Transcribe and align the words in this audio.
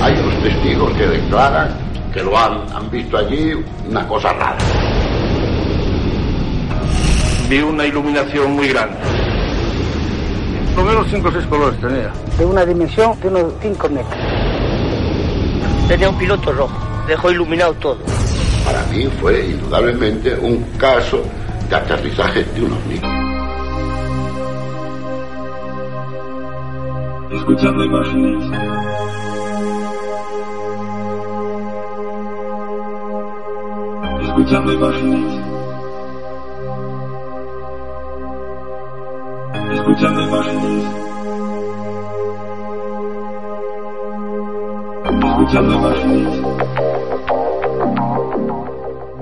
Hay 0.00 0.14
unos 0.18 0.42
testigos 0.42 0.92
que 0.94 1.06
declaran 1.06 1.76
que 2.12 2.22
lo 2.22 2.36
han, 2.36 2.64
han 2.72 2.90
visto 2.90 3.18
allí 3.18 3.52
una 3.88 4.06
cosa 4.08 4.32
rara. 4.32 4.56
Vi 7.48 7.60
una 7.60 7.84
iluminación 7.84 8.52
muy 8.52 8.68
grande. 8.68 8.96
Por 10.74 10.84
lo 10.84 10.90
menos 10.90 11.06
5 11.10 11.28
o 11.28 11.32
6 11.32 11.46
colores 11.46 11.80
tenía. 11.80 12.12
de 12.38 12.44
una 12.46 12.64
dimensión 12.64 13.20
de 13.20 13.28
unos 13.28 13.52
5 13.60 13.88
metros. 13.90 14.14
Tenía 15.88 16.08
un 16.08 16.16
piloto 16.16 16.52
rojo, 16.52 16.78
dejó 17.06 17.30
iluminado 17.30 17.74
todo. 17.74 17.98
Para 18.64 18.82
mí 18.86 19.06
fue 19.20 19.46
indudablemente 19.46 20.34
un 20.36 20.62
caso 20.78 21.22
de 21.68 21.76
aterrizaje 21.76 22.44
de 22.44 22.62
un 22.62 22.72
ovni. 22.72 23.00
Escuchando 27.36 27.84
imágenes. 27.84 29.19
Escuchando 34.40 34.72
imágenes. 34.72 35.42
Escuchando 39.74 40.22
imágenes. 40.22 40.84
Escuchando 45.28 45.74
imágenes. 45.74 46.40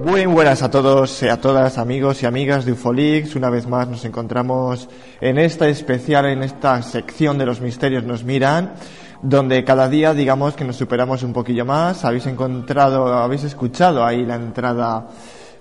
Muy 0.04 0.26
buenas 0.26 0.62
a 0.62 0.70
todos 0.70 1.20
y 1.24 1.28
a 1.28 1.40
todas, 1.40 1.78
amigos 1.78 2.22
y 2.22 2.26
amigas 2.26 2.64
de 2.64 2.72
Ufolix. 2.72 3.34
Una 3.34 3.50
vez 3.50 3.66
más 3.66 3.88
nos 3.88 4.04
encontramos 4.04 4.88
en 5.20 5.38
esta 5.38 5.68
especial, 5.68 6.26
en 6.26 6.44
esta 6.44 6.80
sección 6.82 7.38
de 7.38 7.46
los 7.46 7.60
misterios 7.60 8.04
nos 8.04 8.22
miran, 8.22 8.74
donde 9.22 9.64
cada 9.64 9.88
día 9.88 10.14
digamos 10.14 10.54
que 10.54 10.64
nos 10.64 10.76
superamos 10.76 11.22
un 11.22 11.32
poquillo 11.32 11.64
más. 11.64 12.04
Habéis 12.04 12.26
encontrado, 12.26 13.12
habéis 13.12 13.44
escuchado 13.44 14.04
ahí 14.04 14.24
la 14.24 14.36
entrada 14.36 15.08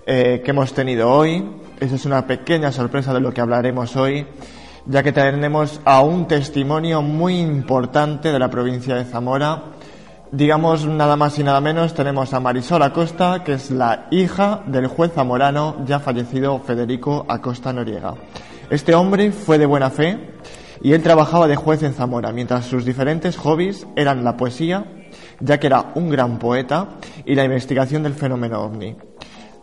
eh, 0.06 0.42
que 0.44 0.50
hemos 0.50 0.72
tenido 0.72 1.10
hoy. 1.10 1.44
Esa 1.80 1.96
es 1.96 2.04
una 2.04 2.26
pequeña 2.26 2.72
sorpresa 2.72 3.12
de 3.12 3.20
lo 3.20 3.32
que 3.32 3.40
hablaremos 3.40 3.96
hoy, 3.96 4.26
ya 4.86 5.02
que 5.02 5.12
tenemos 5.12 5.80
a 5.84 6.02
un 6.02 6.26
testimonio 6.26 7.02
muy 7.02 7.38
importante 7.38 8.32
de 8.32 8.38
la 8.38 8.50
provincia 8.50 8.94
de 8.94 9.04
Zamora. 9.04 9.62
Digamos 10.30 10.86
nada 10.86 11.16
más 11.16 11.38
y 11.38 11.42
nada 11.42 11.60
menos, 11.60 11.94
tenemos 11.94 12.34
a 12.34 12.40
Marisol 12.40 12.82
Acosta, 12.82 13.42
que 13.44 13.54
es 13.54 13.70
la 13.70 14.08
hija 14.10 14.62
del 14.66 14.86
juez 14.86 15.12
zamorano 15.14 15.76
ya 15.86 16.00
fallecido 16.00 16.58
Federico 16.58 17.24
Acosta 17.28 17.72
Noriega. 17.72 18.14
Este 18.68 18.94
hombre 18.94 19.32
fue 19.32 19.56
de 19.56 19.64
buena 19.64 19.88
fe 19.88 20.18
y 20.80 20.92
él 20.92 21.02
trabajaba 21.02 21.48
de 21.48 21.56
juez 21.56 21.82
en 21.82 21.94
Zamora, 21.94 22.32
mientras 22.32 22.66
sus 22.66 22.84
diferentes 22.84 23.36
hobbies 23.36 23.86
eran 23.96 24.24
la 24.24 24.36
poesía, 24.36 24.84
ya 25.40 25.58
que 25.58 25.66
era 25.66 25.92
un 25.94 26.10
gran 26.10 26.38
poeta, 26.38 26.98
y 27.24 27.34
la 27.34 27.44
investigación 27.44 28.02
del 28.02 28.14
fenómeno 28.14 28.60
ovni. 28.60 28.96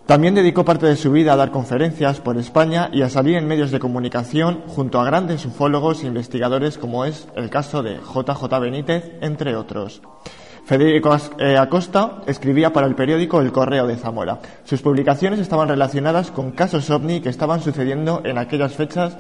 También 0.05 0.35
dedicó 0.35 0.63
parte 0.63 0.85
de 0.85 0.97
su 0.97 1.11
vida 1.11 1.33
a 1.33 1.35
dar 1.35 1.49
conferencias 1.49 2.21
por 2.21 2.37
España 2.37 2.89
y 2.93 3.01
a 3.01 3.09
salir 3.09 3.37
en 3.37 3.47
medios 3.47 3.71
de 3.71 3.79
comunicación 3.79 4.61
junto 4.67 4.99
a 4.99 5.05
grandes 5.05 5.43
ufólogos 5.47 6.03
e 6.03 6.07
investigadores 6.07 6.77
como 6.77 7.05
es 7.05 7.27
el 7.35 7.49
caso 7.49 7.81
de 7.81 7.95
JJ 7.95 8.59
Benítez, 8.59 9.13
entre 9.21 9.55
otros. 9.55 10.03
Federico 10.65 11.15
eh, 11.39 11.57
Acosta 11.57 12.21
escribía 12.25 12.73
para 12.73 12.87
el 12.87 12.95
periódico 12.95 13.39
El 13.39 13.51
Correo 13.51 13.85
de 13.85 13.97
Zamora. 13.97 14.39
Sus 14.63 14.81
publicaciones 14.81 15.39
estaban 15.39 15.69
relacionadas 15.69 16.31
con 16.31 16.51
casos 16.51 16.89
ovni 16.89 17.21
que 17.21 17.29
estaban 17.29 17.61
sucediendo 17.61 18.21
en 18.25 18.39
aquellas 18.39 18.73
fechas 18.73 19.17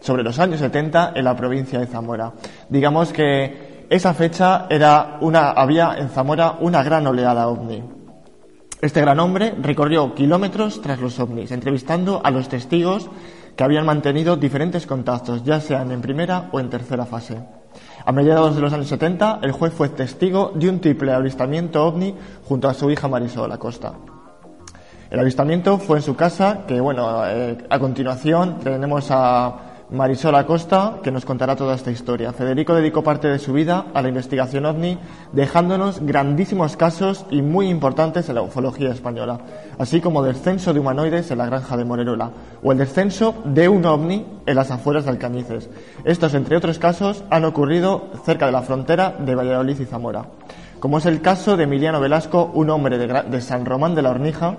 sobre 0.00 0.22
los 0.22 0.38
años 0.38 0.60
70 0.60 1.12
en 1.14 1.24
la 1.24 1.36
provincia 1.36 1.78
de 1.78 1.86
Zamora. 1.86 2.32
Digamos 2.68 3.12
que 3.12 3.84
esa 3.88 4.14
fecha 4.14 4.66
era 4.68 5.18
una, 5.20 5.50
había 5.50 5.96
en 5.98 6.08
Zamora 6.08 6.56
una 6.60 6.82
gran 6.82 7.06
oleada 7.06 7.48
ovni. 7.48 7.82
Este 8.80 9.00
gran 9.00 9.20
hombre 9.20 9.54
recorrió 9.60 10.14
kilómetros 10.14 10.82
tras 10.82 11.00
los 11.00 11.18
ovnis, 11.18 11.50
entrevistando 11.50 12.20
a 12.22 12.30
los 12.30 12.48
testigos 12.48 13.08
que 13.56 13.64
habían 13.64 13.86
mantenido 13.86 14.36
diferentes 14.36 14.86
contactos, 14.86 15.42
ya 15.44 15.60
sean 15.60 15.90
en 15.90 16.02
primera 16.02 16.50
o 16.52 16.60
en 16.60 16.68
tercera 16.68 17.06
fase. 17.06 17.38
A 18.04 18.12
mediados 18.12 18.54
de 18.54 18.60
los 18.60 18.72
años 18.72 18.88
70, 18.88 19.40
el 19.42 19.52
juez 19.52 19.72
fue 19.72 19.88
testigo 19.88 20.52
de 20.54 20.68
un 20.68 20.80
triple 20.80 21.12
avistamiento 21.12 21.84
ovni 21.84 22.14
junto 22.44 22.68
a 22.68 22.74
su 22.74 22.90
hija 22.90 23.08
Marisol 23.08 23.50
Acosta. 23.50 23.94
El 25.10 25.20
avistamiento 25.20 25.78
fue 25.78 25.98
en 25.98 26.02
su 26.02 26.14
casa, 26.14 26.64
que 26.66 26.80
bueno, 26.80 27.24
eh, 27.26 27.56
a 27.70 27.78
continuación 27.78 28.58
tenemos 28.58 29.08
a 29.10 29.75
Marisol 29.88 30.34
Acosta, 30.34 30.98
que 31.02 31.12
nos 31.12 31.24
contará 31.24 31.54
toda 31.54 31.76
esta 31.76 31.92
historia. 31.92 32.32
Federico 32.32 32.74
dedicó 32.74 33.04
parte 33.04 33.28
de 33.28 33.38
su 33.38 33.52
vida 33.52 33.86
a 33.94 34.02
la 34.02 34.08
investigación 34.08 34.66
ovni, 34.66 34.98
dejándonos 35.32 36.00
grandísimos 36.00 36.76
casos 36.76 37.24
y 37.30 37.40
muy 37.40 37.68
importantes 37.68 38.28
en 38.28 38.34
la 38.34 38.42
ufología 38.42 38.90
española, 38.90 39.38
así 39.78 40.00
como 40.00 40.24
descenso 40.24 40.74
de 40.74 40.80
humanoides 40.80 41.30
en 41.30 41.38
la 41.38 41.46
granja 41.46 41.76
de 41.76 41.84
Morerola, 41.84 42.32
o 42.64 42.72
el 42.72 42.78
descenso 42.78 43.36
de 43.44 43.68
un 43.68 43.84
ovni 43.86 44.26
en 44.44 44.56
las 44.56 44.72
afueras 44.72 45.04
de 45.04 45.10
Alcañices. 45.10 45.70
Estos, 46.04 46.34
entre 46.34 46.56
otros 46.56 46.80
casos, 46.80 47.22
han 47.30 47.44
ocurrido 47.44 48.10
cerca 48.24 48.46
de 48.46 48.52
la 48.52 48.62
frontera 48.62 49.14
de 49.20 49.36
Valladolid 49.36 49.78
y 49.78 49.84
Zamora, 49.84 50.24
como 50.80 50.98
es 50.98 51.06
el 51.06 51.20
caso 51.20 51.56
de 51.56 51.64
Emiliano 51.64 52.00
Velasco, 52.00 52.50
un 52.54 52.70
hombre 52.70 52.98
de, 52.98 53.06
de 53.06 53.40
San 53.40 53.64
Román 53.64 53.94
de 53.94 54.02
la 54.02 54.10
Hornija, 54.10 54.56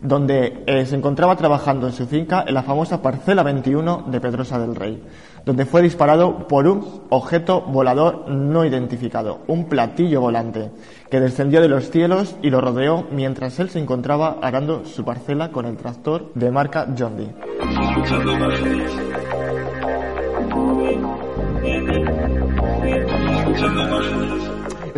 donde 0.00 0.62
eh, 0.66 0.86
se 0.86 0.96
encontraba 0.96 1.36
trabajando 1.36 1.86
en 1.86 1.92
su 1.92 2.06
finca 2.06 2.44
en 2.46 2.54
la 2.54 2.62
famosa 2.62 3.02
parcela 3.02 3.42
21 3.42 4.04
de 4.06 4.20
Pedrosa 4.20 4.58
del 4.58 4.76
Rey, 4.76 5.02
donde 5.44 5.66
fue 5.66 5.82
disparado 5.82 6.46
por 6.46 6.66
un 6.66 7.02
objeto 7.08 7.62
volador 7.62 8.28
no 8.28 8.64
identificado, 8.64 9.40
un 9.48 9.64
platillo 9.64 10.20
volante, 10.20 10.70
que 11.10 11.20
descendió 11.20 11.60
de 11.60 11.68
los 11.68 11.90
cielos 11.90 12.36
y 12.42 12.50
lo 12.50 12.60
rodeó 12.60 13.06
mientras 13.10 13.58
él 13.58 13.70
se 13.70 13.80
encontraba 13.80 14.38
arando 14.42 14.84
su 14.84 15.04
parcela 15.04 15.50
con 15.50 15.66
el 15.66 15.76
tractor 15.76 16.32
de 16.34 16.50
marca 16.50 16.86
John 16.96 17.16
Deere. 17.16 17.34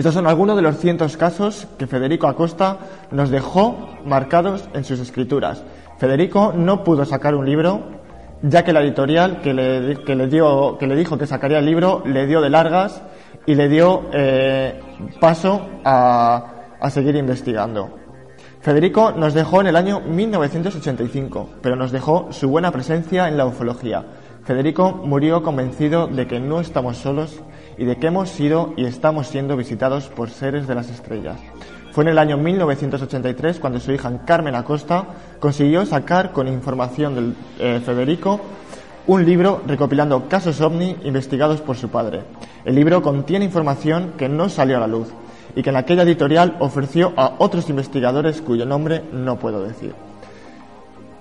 Estos 0.00 0.14
son 0.14 0.26
algunos 0.26 0.56
de 0.56 0.62
los 0.62 0.78
cientos 0.78 1.18
casos 1.18 1.68
que 1.78 1.86
Federico 1.86 2.26
Acosta 2.26 2.78
nos 3.10 3.28
dejó 3.28 3.76
marcados 4.06 4.66
en 4.72 4.82
sus 4.82 4.98
escrituras. 4.98 5.62
Federico 5.98 6.54
no 6.56 6.82
pudo 6.84 7.04
sacar 7.04 7.34
un 7.34 7.44
libro, 7.44 7.82
ya 8.40 8.64
que 8.64 8.72
la 8.72 8.80
editorial 8.80 9.42
que 9.42 9.52
le, 9.52 10.26
dio, 10.26 10.78
que 10.78 10.86
le 10.86 10.96
dijo 10.96 11.18
que 11.18 11.26
sacaría 11.26 11.58
el 11.58 11.66
libro 11.66 12.02
le 12.06 12.26
dio 12.26 12.40
de 12.40 12.48
largas 12.48 13.02
y 13.44 13.54
le 13.54 13.68
dio 13.68 14.04
eh, 14.14 14.80
paso 15.20 15.68
a, 15.84 16.46
a 16.80 16.88
seguir 16.88 17.16
investigando. 17.16 17.90
Federico 18.62 19.12
nos 19.12 19.34
dejó 19.34 19.60
en 19.60 19.66
el 19.66 19.76
año 19.76 20.00
1985, 20.00 21.50
pero 21.60 21.76
nos 21.76 21.92
dejó 21.92 22.28
su 22.30 22.48
buena 22.48 22.70
presencia 22.70 23.28
en 23.28 23.36
la 23.36 23.44
ufología. 23.44 24.06
Federico 24.44 24.92
murió 24.92 25.42
convencido 25.42 26.06
de 26.06 26.26
que 26.26 26.40
no 26.40 26.58
estamos 26.58 26.96
solos 26.96 27.42
y 27.78 27.84
de 27.84 27.96
que 27.96 28.08
hemos 28.08 28.28
sido 28.30 28.74
y 28.76 28.84
estamos 28.84 29.26
siendo 29.28 29.56
visitados 29.56 30.08
por 30.08 30.30
seres 30.30 30.66
de 30.66 30.74
las 30.74 30.90
estrellas. 30.90 31.38
Fue 31.92 32.04
en 32.04 32.08
el 32.08 32.18
año 32.18 32.36
1983 32.36 33.58
cuando 33.58 33.80
su 33.80 33.92
hija 33.92 34.24
Carmen 34.24 34.54
Acosta 34.54 35.06
consiguió 35.40 35.84
sacar 35.84 36.32
con 36.32 36.46
información 36.46 37.14
del 37.14 37.34
eh, 37.58 37.80
Federico 37.84 38.40
un 39.06 39.24
libro 39.24 39.62
recopilando 39.66 40.28
casos 40.28 40.60
ovni 40.60 40.96
investigados 41.04 41.60
por 41.60 41.76
su 41.76 41.88
padre. 41.88 42.22
El 42.64 42.76
libro 42.76 43.02
contiene 43.02 43.44
información 43.44 44.12
que 44.16 44.28
no 44.28 44.48
salió 44.48 44.76
a 44.76 44.80
la 44.80 44.86
luz 44.86 45.08
y 45.56 45.62
que 45.62 45.70
en 45.70 45.76
aquella 45.76 46.02
editorial 46.02 46.56
ofreció 46.60 47.12
a 47.16 47.34
otros 47.38 47.68
investigadores 47.70 48.40
cuyo 48.40 48.66
nombre 48.66 49.02
no 49.12 49.38
puedo 49.38 49.62
decir. 49.62 49.94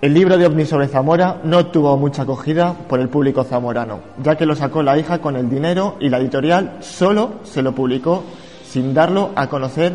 El 0.01 0.13
libro 0.13 0.37
de 0.37 0.45
ovni 0.45 0.65
sobre 0.65 0.87
Zamora 0.87 1.41
no 1.43 1.65
tuvo 1.67 1.97
mucha 1.97 2.21
acogida 2.21 2.73
por 2.73 3.01
el 3.01 3.09
público 3.09 3.43
zamorano, 3.43 3.99
ya 4.23 4.35
que 4.37 4.45
lo 4.45 4.55
sacó 4.55 4.81
la 4.81 4.97
hija 4.97 5.19
con 5.19 5.35
el 5.35 5.49
dinero 5.49 5.95
y 5.99 6.07
la 6.07 6.19
editorial 6.19 6.77
solo 6.79 7.31
se 7.43 7.61
lo 7.61 7.73
publicó 7.75 8.23
sin 8.63 8.93
darlo 8.93 9.31
a 9.35 9.47
conocer 9.49 9.91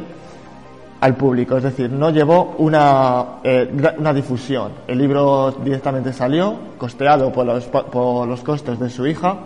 al 1.00 1.16
público, 1.16 1.56
es 1.56 1.62
decir, 1.62 1.90
no 1.90 2.10
llevó 2.10 2.54
una, 2.58 3.24
eh, 3.44 3.70
una 3.98 4.12
difusión. 4.12 4.72
El 4.86 4.98
libro 4.98 5.52
directamente 5.62 6.12
salió, 6.12 6.54
costeado 6.78 7.30
por 7.32 7.46
los, 7.46 7.64
po- 7.64 7.84
por 7.84 8.28
los 8.28 8.40
costes 8.42 8.78
de 8.78 8.90
su 8.90 9.06
hija, 9.06 9.36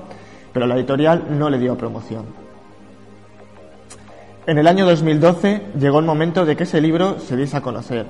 pero 0.52 0.66
la 0.66 0.76
editorial 0.76 1.24
no 1.38 1.50
le 1.50 1.58
dio 1.58 1.76
promoción. 1.76 2.24
En 4.46 4.58
el 4.58 4.66
año 4.66 4.86
2012 4.86 5.62
llegó 5.78 5.98
el 5.98 6.04
momento 6.06 6.44
de 6.44 6.56
que 6.56 6.62
ese 6.64 6.80
libro 6.80 7.18
se 7.20 7.36
diese 7.36 7.56
a 7.56 7.60
conocer. 7.60 8.06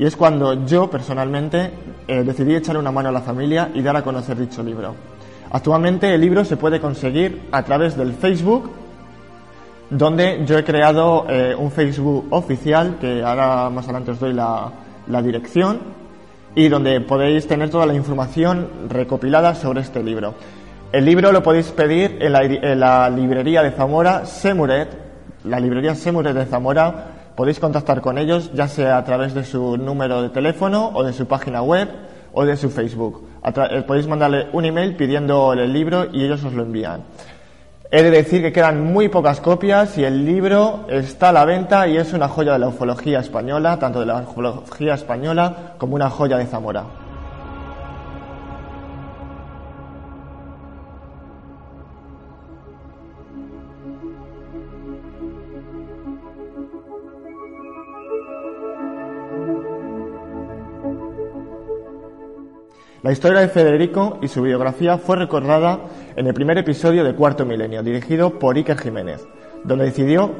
Y 0.00 0.06
es 0.06 0.16
cuando 0.16 0.64
yo 0.64 0.88
personalmente 0.88 1.70
eh, 2.08 2.22
decidí 2.24 2.54
echarle 2.54 2.80
una 2.80 2.90
mano 2.90 3.10
a 3.10 3.12
la 3.12 3.20
familia 3.20 3.70
y 3.74 3.82
dar 3.82 3.94
a 3.96 4.02
conocer 4.02 4.34
dicho 4.38 4.62
libro. 4.62 4.94
Actualmente 5.50 6.14
el 6.14 6.22
libro 6.22 6.42
se 6.42 6.56
puede 6.56 6.80
conseguir 6.80 7.42
a 7.52 7.62
través 7.64 7.98
del 7.98 8.14
Facebook, 8.14 8.70
donde 9.90 10.42
yo 10.46 10.56
he 10.56 10.64
creado 10.64 11.26
eh, 11.28 11.54
un 11.54 11.70
Facebook 11.70 12.28
oficial, 12.30 12.96
que 12.98 13.22
ahora 13.22 13.68
más 13.68 13.84
adelante 13.84 14.12
os 14.12 14.20
doy 14.20 14.32
la, 14.32 14.72
dirección, 15.22 15.80
y 16.54 16.68
donde 16.68 17.02
podéis 17.02 17.46
tener 17.46 17.68
toda 17.68 17.84
la 17.84 17.92
información 17.92 18.70
recopilada 18.88 19.54
sobre 19.54 19.82
este 19.82 20.02
libro. 20.02 20.32
El 20.92 21.04
libro 21.04 21.30
lo 21.30 21.42
podéis 21.42 21.66
pedir 21.72 22.16
en 22.22 22.32
la, 22.32 22.42
en 22.42 22.80
la 22.80 23.10
librería 23.10 23.62
de 23.62 23.72
Zamora, 23.72 24.24
Semuret, 24.24 24.88
la 25.44 25.60
librería 25.60 25.94
Semures 25.94 26.34
de 26.34 26.46
Zamora, 26.46 27.19
podéis 27.40 27.58
contactar 27.58 28.02
con 28.02 28.18
ellos 28.18 28.50
ya 28.52 28.68
sea 28.68 28.98
a 28.98 29.04
través 29.06 29.32
de 29.32 29.44
su 29.44 29.78
número 29.78 30.20
de 30.20 30.28
teléfono 30.28 30.90
o 30.92 31.02
de 31.02 31.14
su 31.14 31.26
página 31.26 31.62
web 31.62 31.88
o 32.34 32.44
de 32.44 32.54
su 32.54 32.68
Facebook. 32.68 33.26
Eh, 33.42 33.82
podéis 33.86 34.06
mandarle 34.06 34.48
un 34.52 34.66
email 34.66 34.94
pidiendo 34.94 35.54
el 35.54 35.72
libro 35.72 36.08
y 36.12 36.22
ellos 36.22 36.44
os 36.44 36.52
lo 36.52 36.64
envían. 36.64 37.02
He 37.90 38.02
de 38.02 38.10
decir 38.10 38.42
que 38.42 38.52
quedan 38.52 38.84
muy 38.84 39.08
pocas 39.08 39.40
copias 39.40 39.96
y 39.96 40.04
el 40.04 40.26
libro 40.26 40.84
está 40.90 41.30
a 41.30 41.32
la 41.32 41.46
venta 41.46 41.88
y 41.88 41.96
es 41.96 42.12
una 42.12 42.28
joya 42.28 42.52
de 42.52 42.58
la 42.58 42.68
ufología 42.68 43.20
española, 43.20 43.78
tanto 43.78 44.00
de 44.00 44.06
la 44.06 44.16
ufología 44.16 44.92
española 44.92 45.76
como 45.78 45.94
una 45.94 46.10
joya 46.10 46.36
de 46.36 46.44
Zamora. 46.44 46.99
La 63.02 63.12
historia 63.12 63.40
de 63.40 63.48
Federico 63.48 64.18
y 64.20 64.28
su 64.28 64.42
biografía 64.42 64.98
fue 64.98 65.16
recordada 65.16 65.80
en 66.16 66.26
el 66.26 66.34
primer 66.34 66.58
episodio 66.58 67.02
de 67.02 67.14
Cuarto 67.14 67.46
Milenio, 67.46 67.82
dirigido 67.82 68.38
por 68.38 68.56
Iker 68.56 68.76
Jiménez, 68.76 69.26
donde 69.64 69.86
decidió 69.86 70.30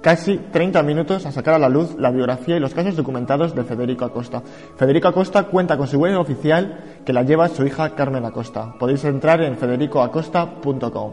casi 0.00 0.38
30 0.38 0.82
minutos 0.82 1.24
a 1.24 1.30
sacar 1.30 1.54
a 1.54 1.58
la 1.58 1.68
luz 1.68 1.94
la 1.96 2.10
biografía 2.10 2.56
y 2.56 2.60
los 2.60 2.74
casos 2.74 2.96
documentados 2.96 3.54
de 3.54 3.62
Federico 3.62 4.04
Acosta. 4.04 4.42
Federico 4.76 5.06
Acosta 5.06 5.44
cuenta 5.44 5.76
con 5.76 5.86
su 5.86 6.00
web 6.00 6.18
oficial 6.18 6.80
que 7.04 7.12
la 7.12 7.22
lleva 7.22 7.46
su 7.48 7.64
hija 7.64 7.94
Carmen 7.94 8.24
Acosta. 8.24 8.74
Podéis 8.76 9.04
entrar 9.04 9.40
en 9.42 9.56
federicoacosta.com 9.56 11.12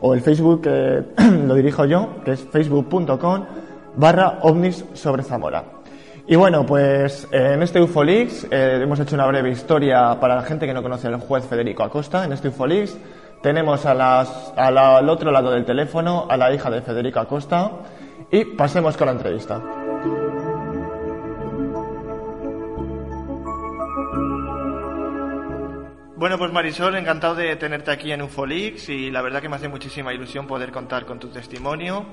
o 0.00 0.14
el 0.14 0.22
Facebook 0.22 0.62
que 0.62 1.04
lo 1.46 1.54
dirijo 1.54 1.84
yo, 1.84 2.22
que 2.24 2.32
es 2.32 2.40
facebook.com 2.40 3.44
barra 3.96 4.38
ovnis 4.40 4.82
sobre 4.94 5.22
Zamora. 5.22 5.75
Y 6.28 6.34
bueno, 6.34 6.66
pues 6.66 7.28
eh, 7.30 7.52
en 7.54 7.62
este 7.62 7.80
UFOLIX 7.80 8.48
eh, 8.50 8.80
hemos 8.82 8.98
hecho 8.98 9.14
una 9.14 9.26
breve 9.26 9.50
historia 9.50 10.18
para 10.18 10.34
la 10.34 10.42
gente 10.42 10.66
que 10.66 10.74
no 10.74 10.82
conoce 10.82 11.06
al 11.06 11.20
juez 11.20 11.46
Federico 11.46 11.84
Acosta. 11.84 12.24
En 12.24 12.32
este 12.32 12.48
UFOLIX 12.48 12.96
tenemos 13.42 13.86
a 13.86 13.94
las, 13.94 14.52
al 14.56 15.08
otro 15.08 15.30
lado 15.30 15.52
del 15.52 15.64
teléfono 15.64 16.26
a 16.28 16.36
la 16.36 16.52
hija 16.52 16.68
de 16.68 16.82
Federico 16.82 17.20
Acosta 17.20 17.70
y 18.32 18.44
pasemos 18.44 18.96
con 18.96 19.06
la 19.06 19.12
entrevista. 19.12 19.85
Bueno, 26.16 26.38
pues 26.38 26.50
Marisol, 26.50 26.96
encantado 26.96 27.34
de 27.34 27.56
tenerte 27.56 27.90
aquí 27.90 28.10
en 28.10 28.22
Ufolix 28.22 28.88
y 28.88 29.10
la 29.10 29.20
verdad 29.20 29.42
que 29.42 29.50
me 29.50 29.56
hace 29.56 29.68
muchísima 29.68 30.14
ilusión 30.14 30.46
poder 30.46 30.72
contar 30.72 31.04
con 31.04 31.20
tu 31.20 31.28
testimonio 31.28 32.06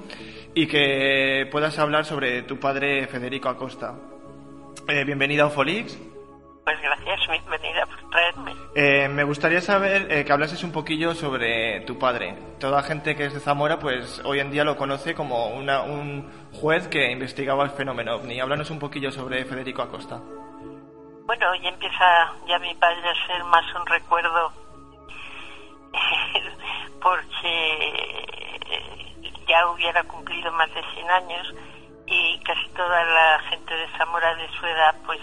y 0.54 0.68
que 0.68 1.48
puedas 1.50 1.80
hablar 1.80 2.04
sobre 2.04 2.42
tu 2.42 2.60
padre 2.60 3.08
Federico 3.08 3.48
Acosta. 3.48 3.96
Eh, 4.90 5.06
bienvenida 5.06 5.44
a 5.44 5.48
Ufolix. 5.48 5.98
Pues 6.66 6.82
gracias, 6.82 7.30
bienvenida 7.30 7.86
por 7.86 8.10
traerme. 8.10 8.52
Eh, 8.76 9.08
me 9.08 9.24
gustaría 9.24 9.62
saber 9.62 10.12
eh, 10.12 10.26
que 10.26 10.34
hablases 10.34 10.66
un 10.66 10.74
poquillo 10.74 11.16
sobre 11.16 11.80
tu 11.82 11.98
padre. 11.98 12.36
Toda 12.60 12.84
gente 12.84 13.16
que 13.16 13.28
es 13.28 13.34
de 13.34 13.40
Zamora, 13.40 13.80
pues 13.80 14.22
hoy 14.26 14.42
en 14.42 14.52
día 14.52 14.66
lo 14.66 14.76
conoce 14.76 15.16
como 15.16 15.48
un 15.48 16.30
juez 16.52 16.90
que 16.90 17.10
investigaba 17.10 17.64
el 17.64 17.70
fenómeno 17.70 18.16
ovni. 18.16 18.42
Háblanos 18.42 18.70
un 18.70 18.80
poquillo 18.80 19.12
sobre 19.12 19.46
Federico 19.46 19.82
Acosta. 19.82 20.20
Bueno, 21.25 21.56
ya 21.56 21.70
empieza 21.70 22.34
ya 22.48 22.60
mi 22.60 22.75
padre 22.75 23.10
a 23.10 23.28
ser 23.28 23.44
más 23.46 23.64
un 23.75 23.86
recuerdo 23.86 24.52
porque 27.02 28.64
ya 29.48 29.70
hubiera 29.70 30.04
cumplido 30.04 30.52
más 30.52 30.74
de 30.74 30.84
100 30.94 31.10
años 31.10 31.54
y 32.08 32.40
casi 32.40 32.68
toda 32.70 33.06
la 33.06 33.40
gente 33.50 33.74
de 33.74 33.88
Zamora 33.98 34.36
de 34.36 34.50
su 34.50 34.66
edad 34.66 34.96
pues 35.06 35.22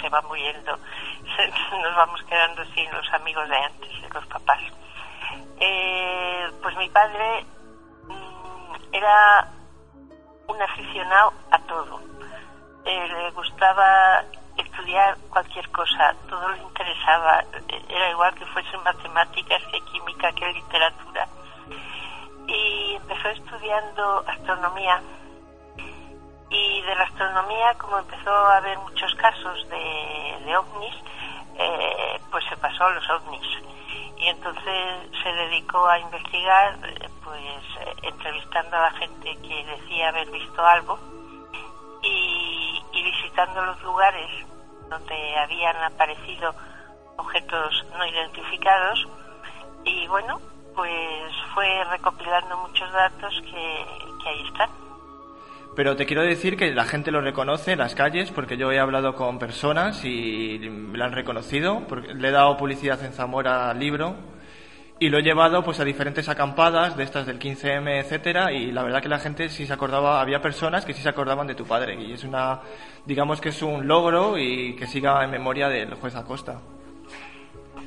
se 0.00 0.08
va 0.08 0.20
muriendo. 0.22 0.76
Nos 1.82 1.96
vamos 1.96 2.22
quedando 2.24 2.64
sin 2.74 2.90
los 2.90 3.12
amigos 3.12 3.48
de 3.48 3.56
antes, 3.56 4.02
de 4.02 4.08
los 4.08 4.26
papás. 4.26 4.62
Eh, 5.60 6.50
pues 6.60 6.76
mi 6.76 6.88
padre 6.90 7.46
mm, 8.08 8.74
era 8.92 9.48
un 10.48 10.60
aficionado 10.60 11.32
a 11.52 11.58
todo. 11.60 12.00
Eh, 12.84 13.08
le 13.08 13.30
gustaba 13.30 14.24
estudiar 14.76 15.16
cualquier 15.30 15.68
cosa, 15.70 16.14
todo 16.28 16.48
le 16.50 16.62
interesaba, 16.62 17.44
era 17.88 18.10
igual 18.10 18.34
que 18.34 18.44
fuese 18.46 18.76
matemáticas, 18.78 19.62
que 19.70 19.80
química, 19.80 20.32
que 20.32 20.52
literatura. 20.52 21.28
Y 22.46 22.94
empezó 22.94 23.28
estudiando 23.28 24.24
astronomía. 24.26 25.00
Y 26.48 26.82
de 26.82 26.94
la 26.94 27.04
astronomía, 27.04 27.74
como 27.78 27.98
empezó 27.98 28.30
a 28.30 28.58
haber 28.58 28.78
muchos 28.78 29.14
casos 29.16 29.68
de, 29.68 30.56
ovnis, 30.56 30.94
eh, 31.58 32.20
pues 32.30 32.44
se 32.48 32.56
pasó 32.58 32.84
a 32.84 32.90
los 32.90 33.10
ovnis. 33.10 33.46
Y 34.18 34.28
entonces 34.28 35.10
se 35.22 35.32
dedicó 35.32 35.86
a 35.86 35.98
investigar, 35.98 36.78
pues 37.24 37.62
eh, 37.80 37.94
entrevistando 38.02 38.76
a 38.76 38.82
la 38.82 38.90
gente 38.92 39.36
que 39.42 39.64
decía 39.64 40.08
haber 40.08 40.30
visto 40.30 40.64
algo 40.64 40.98
y, 42.02 42.82
visitando 42.92 43.64
los 43.64 43.80
lugares 43.82 44.46
donde 44.88 45.36
habían 45.36 45.76
aparecido 45.76 46.54
objetos 47.16 47.86
no 47.96 48.06
identificados 48.06 49.06
y 49.84 50.06
bueno, 50.08 50.40
pues 50.74 51.32
fue 51.54 51.84
recopilando 51.90 52.56
muchos 52.58 52.92
datos 52.92 53.42
que, 53.42 54.28
ahí 54.28 54.42
están. 54.46 54.70
Pero 55.74 55.94
te 55.94 56.06
quiero 56.06 56.22
decir 56.22 56.56
que 56.56 56.74
la 56.74 56.84
gente 56.84 57.10
lo 57.10 57.20
reconoce 57.20 57.72
en 57.72 57.78
las 57.78 57.94
calles 57.94 58.30
porque 58.30 58.56
yo 58.56 58.72
he 58.72 58.78
hablado 58.78 59.14
con 59.14 59.38
personas 59.38 60.04
y 60.04 60.58
me 60.58 60.96
lo 60.96 61.04
han 61.04 61.12
reconocido. 61.12 61.82
Porque 61.86 62.14
le 62.14 62.28
he 62.28 62.30
dado 62.30 62.56
publicidad 62.56 63.02
en 63.04 63.12
Zamora 63.12 63.70
al 63.70 63.78
libro 63.78 64.16
y 64.98 65.10
lo 65.10 65.18
he 65.18 65.22
llevado 65.22 65.62
pues 65.62 65.78
a 65.80 65.84
diferentes 65.84 66.28
acampadas 66.28 66.96
de 66.96 67.04
estas 67.04 67.26
del 67.26 67.38
15M, 67.38 68.00
etcétera, 68.00 68.52
y 68.52 68.72
la 68.72 68.82
verdad 68.82 69.02
que 69.02 69.08
la 69.08 69.18
gente 69.18 69.48
sí 69.48 69.66
se 69.66 69.72
acordaba, 69.72 70.20
había 70.20 70.40
personas 70.40 70.84
que 70.84 70.94
sí 70.94 71.02
se 71.02 71.08
acordaban 71.08 71.46
de 71.46 71.54
tu 71.54 71.66
padre 71.66 71.94
y 71.94 72.12
es 72.12 72.24
una 72.24 72.60
digamos 73.04 73.40
que 73.40 73.50
es 73.50 73.62
un 73.62 73.86
logro 73.86 74.38
y 74.38 74.74
que 74.76 74.86
siga 74.86 75.22
en 75.22 75.30
memoria 75.30 75.68
del 75.68 75.94
juez 75.94 76.16
Acosta. 76.16 76.60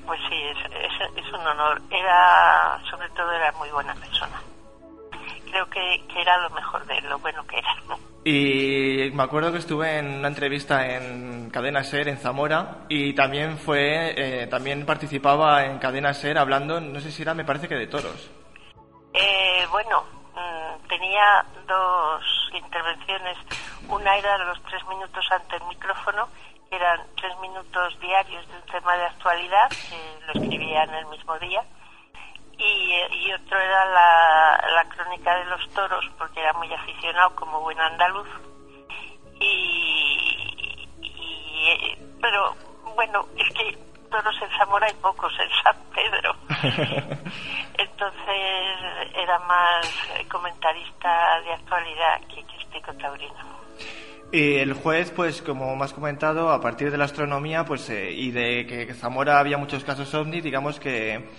Pues 0.05 0.19
sí, 0.27 0.35
es, 0.35 0.57
es, 1.17 1.33
un 1.33 1.45
honor. 1.45 1.79
Era, 1.91 2.81
sobre 2.89 3.07
todo, 3.09 3.31
era 3.31 3.51
muy 3.59 3.69
buena 3.69 3.93
persona. 3.93 4.41
Creo 5.51 5.69
que, 5.69 6.03
que 6.11 6.21
era 6.21 6.35
lo 6.39 6.49
mejor 6.49 6.83
de 6.87 6.99
lo 7.01 7.19
bueno 7.19 7.45
que 7.45 7.59
era. 7.59 7.75
Y 8.23 9.11
me 9.13 9.23
acuerdo 9.23 9.51
que 9.51 9.59
estuve 9.59 9.97
en 9.97 10.19
una 10.19 10.27
entrevista 10.27 10.85
en 10.85 11.49
Cadena 11.49 11.83
Ser 11.83 12.09
en 12.09 12.17
Zamora 12.17 12.85
y 12.89 13.13
también 13.13 13.57
fue, 13.57 14.13
eh, 14.15 14.47
también 14.47 14.85
participaba 14.85 15.65
en 15.65 15.79
Cadena 15.79 16.13
Ser 16.13 16.37
hablando, 16.37 16.81
no 16.81 16.99
sé 16.99 17.11
si 17.11 17.21
era, 17.21 17.33
me 17.33 17.45
parece 17.45 17.67
que 17.67 17.75
de 17.75 17.87
toros. 17.87 18.29
Eh, 19.13 19.65
bueno, 19.71 20.03
mm, 20.35 20.87
tenía 20.87 21.45
dos 21.65 22.23
intervenciones. 22.53 23.37
Una 23.87 24.17
era 24.17 24.37
los 24.39 24.61
tres 24.63 24.85
minutos 24.87 25.25
ante 25.31 25.55
el 25.55 25.63
micrófono, 25.63 26.27
que 26.69 26.75
eran 26.75 27.01
tres 27.15 27.39
minutos 27.39 27.99
diarios 28.01 28.45
de 28.49 28.55
un 28.57 28.63
tema 28.63 28.97
de 28.97 29.03
actualidad, 29.05 29.69
que 29.69 30.25
lo 30.27 30.43
escribía 30.43 30.83
en 30.83 30.93
el 30.93 31.05
mismo 31.07 31.39
día 31.39 31.63
y, 32.59 33.31
otro 33.31 33.57
era 33.57 33.85
la, 33.85 34.85
crónica 34.89 35.35
de 35.37 35.45
los 35.45 35.69
toros, 35.69 36.05
porque 36.17 36.41
era 36.41 36.53
muy 36.53 36.71
aficionado 36.73 37.33
como 37.35 37.61
buen 37.61 37.79
andaluz. 37.79 38.27
Y, 39.39 40.35
pero 42.21 42.55
bueno, 42.95 43.25
es 43.37 43.49
que 43.53 43.77
toros 44.11 44.35
en 44.41 44.49
Zamora 44.57 44.87
hay 44.87 44.93
pocos 44.95 45.31
en 45.39 45.49
San 45.63 45.75
Pedro. 45.93 46.35
Entonces 47.77 48.75
era 49.15 49.39
más 49.39 49.87
comentarista 50.29 51.39
de 51.41 51.53
actualidad 51.53 52.19
que, 52.27 52.43
que 52.43 52.57
este 52.57 52.81
taurino. 53.01 53.59
Y 54.31 54.57
el 54.57 54.73
juez, 54.73 55.11
pues 55.11 55.41
como 55.41 55.75
más 55.75 55.93
comentado, 55.93 56.51
a 56.51 56.61
partir 56.61 56.91
de 56.91 56.97
la 56.97 57.05
astronomía 57.05 57.65
pues 57.65 57.89
eh, 57.89 58.11
y 58.11 58.31
de 58.31 58.67
que 58.67 58.93
Zamora 58.93 59.39
había 59.39 59.57
muchos 59.57 59.83
casos 59.83 60.13
ovni, 60.13 60.41
digamos 60.41 60.79
que 60.79 61.29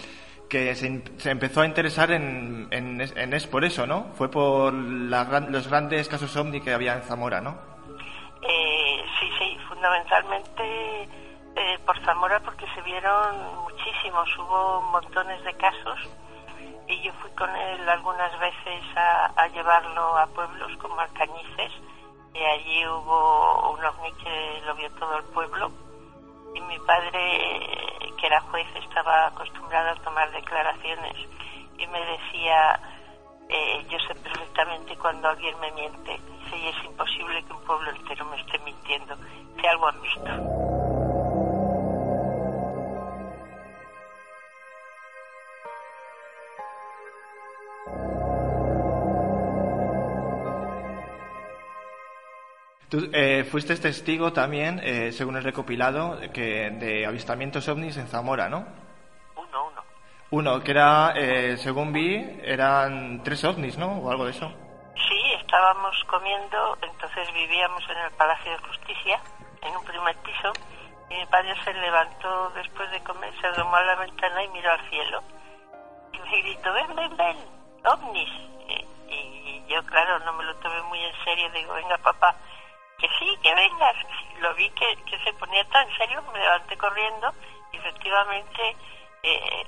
que 0.50 0.74
se, 0.74 1.02
se 1.16 1.30
empezó 1.30 1.62
a 1.62 1.66
interesar 1.66 2.10
en, 2.10 2.68
en, 2.72 3.00
es- 3.00 3.46
por 3.46 3.64
eso, 3.64 3.86
¿no? 3.86 4.08
Fue 4.16 4.30
por 4.30 4.74
la 4.74 5.24
los 5.48 5.68
grandes 5.68 6.08
casos 6.08 6.36
ovni 6.36 6.60
que 6.60 6.74
había 6.74 6.94
en 6.94 7.02
Zamora, 7.02 7.40
¿no? 7.40 7.56
Eh, 8.42 9.02
sí, 9.18 9.30
sí, 9.38 9.56
fundamentalmente 9.68 11.02
eh, 11.56 11.78
por 11.86 11.98
Zamora 12.04 12.40
porque 12.40 12.66
se 12.74 12.82
vieron 12.82 13.36
muchísimos, 13.64 14.28
hubo 14.38 14.82
montones 14.92 15.42
de 15.44 15.54
casos 15.54 15.98
y 16.88 17.00
yo 17.02 17.12
fui 17.22 17.30
con 17.32 17.48
él 17.54 17.88
algunas 17.88 18.32
veces 18.40 18.82
a, 18.96 19.26
a 19.36 19.46
llevarlo 19.48 20.18
a 20.18 20.26
pueblos 20.26 20.76
como 20.78 21.00
Alcañices 21.00 21.72
y 22.34 22.38
allí 22.44 22.86
hubo 22.86 23.72
un 23.72 23.84
ovni 23.84 24.12
que 24.22 24.62
lo 24.66 24.74
vio 24.74 24.90
todo 24.92 25.18
el 25.18 25.24
pueblo 25.26 25.70
y 26.54 26.60
mi 26.60 26.78
padre, 26.80 28.10
que 28.18 28.26
era 28.26 28.40
juez, 28.42 28.66
estaba 28.76 29.26
acostumbrado 29.28 29.90
a 29.90 29.94
tomar 29.96 30.30
declaraciones 30.32 31.16
y 31.78 31.86
me 31.86 32.00
decía, 32.04 32.80
eh, 33.48 33.86
yo 33.88 33.98
sé 34.00 34.14
perfectamente 34.16 34.96
cuando 34.96 35.28
alguien 35.28 35.58
me 35.60 35.70
miente, 35.72 36.20
y 36.52 36.68
es 36.68 36.84
imposible 36.84 37.42
que 37.44 37.52
un 37.52 37.64
pueblo 37.64 37.90
entero 37.90 38.24
me 38.26 38.40
esté 38.40 38.58
mintiendo, 38.60 39.16
si 39.60 39.66
algo 39.66 39.88
han 39.88 40.02
visto. 40.02 40.69
Tú 52.90 53.08
eh, 53.12 53.44
fuiste 53.44 53.76
testigo 53.76 54.32
también, 54.32 54.80
eh, 54.82 55.12
según 55.12 55.36
el 55.36 55.44
recopilado, 55.44 56.18
que 56.34 56.70
de 56.70 57.06
avistamientos 57.06 57.68
ovnis 57.68 57.96
en 57.96 58.08
Zamora, 58.08 58.48
¿no? 58.48 58.66
Uno, 59.36 59.68
uno. 59.68 59.82
Uno, 60.30 60.60
que 60.60 60.72
era, 60.72 61.12
eh, 61.14 61.56
según 61.58 61.92
vi, 61.92 62.16
eran 62.42 63.22
tres 63.22 63.44
ovnis, 63.44 63.78
¿no? 63.78 63.92
O 63.92 64.10
algo 64.10 64.24
de 64.24 64.32
eso. 64.32 64.52
Sí, 64.96 65.22
estábamos 65.40 65.94
comiendo, 66.08 66.76
entonces 66.82 67.32
vivíamos 67.32 67.80
en 67.90 67.98
el 67.98 68.10
Palacio 68.10 68.50
de 68.50 68.58
Justicia, 68.58 69.20
en 69.62 69.76
un 69.76 69.84
primer 69.84 70.16
piso, 70.16 70.52
y 71.10 71.14
mi 71.14 71.26
padre 71.26 71.54
se 71.62 71.72
levantó 71.72 72.50
después 72.56 72.90
de 72.90 73.00
comer, 73.04 73.32
se 73.40 73.46
asomó 73.46 73.76
a 73.76 73.84
la 73.84 73.94
ventana 73.94 74.42
y 74.42 74.48
miró 74.48 74.72
al 74.72 74.90
cielo. 74.90 75.22
Y 76.12 76.18
me 76.18 76.42
gritó, 76.42 76.72
ven, 76.72 76.96
ven, 76.96 77.16
ven, 77.16 77.36
ovnis. 77.84 78.30
Y, 78.66 79.14
y 79.14 79.64
yo, 79.68 79.80
claro, 79.86 80.18
no 80.24 80.32
me 80.32 80.42
lo 80.42 80.56
tomé 80.56 80.82
muy 80.88 80.98
en 80.98 81.14
serio, 81.24 81.48
digo, 81.52 81.74
venga 81.74 81.96
papá, 81.98 82.34
que 83.00 83.08
sí, 83.18 83.38
que 83.42 83.54
vengas. 83.54 83.96
Lo 84.40 84.54
vi 84.54 84.68
que, 84.70 84.96
que 85.04 85.18
se 85.24 85.32
ponía 85.34 85.64
tan 85.68 85.86
serio, 85.96 86.22
me 86.32 86.38
levanté 86.38 86.76
corriendo 86.76 87.32
y 87.72 87.76
efectivamente 87.76 88.76
eh, 89.22 89.66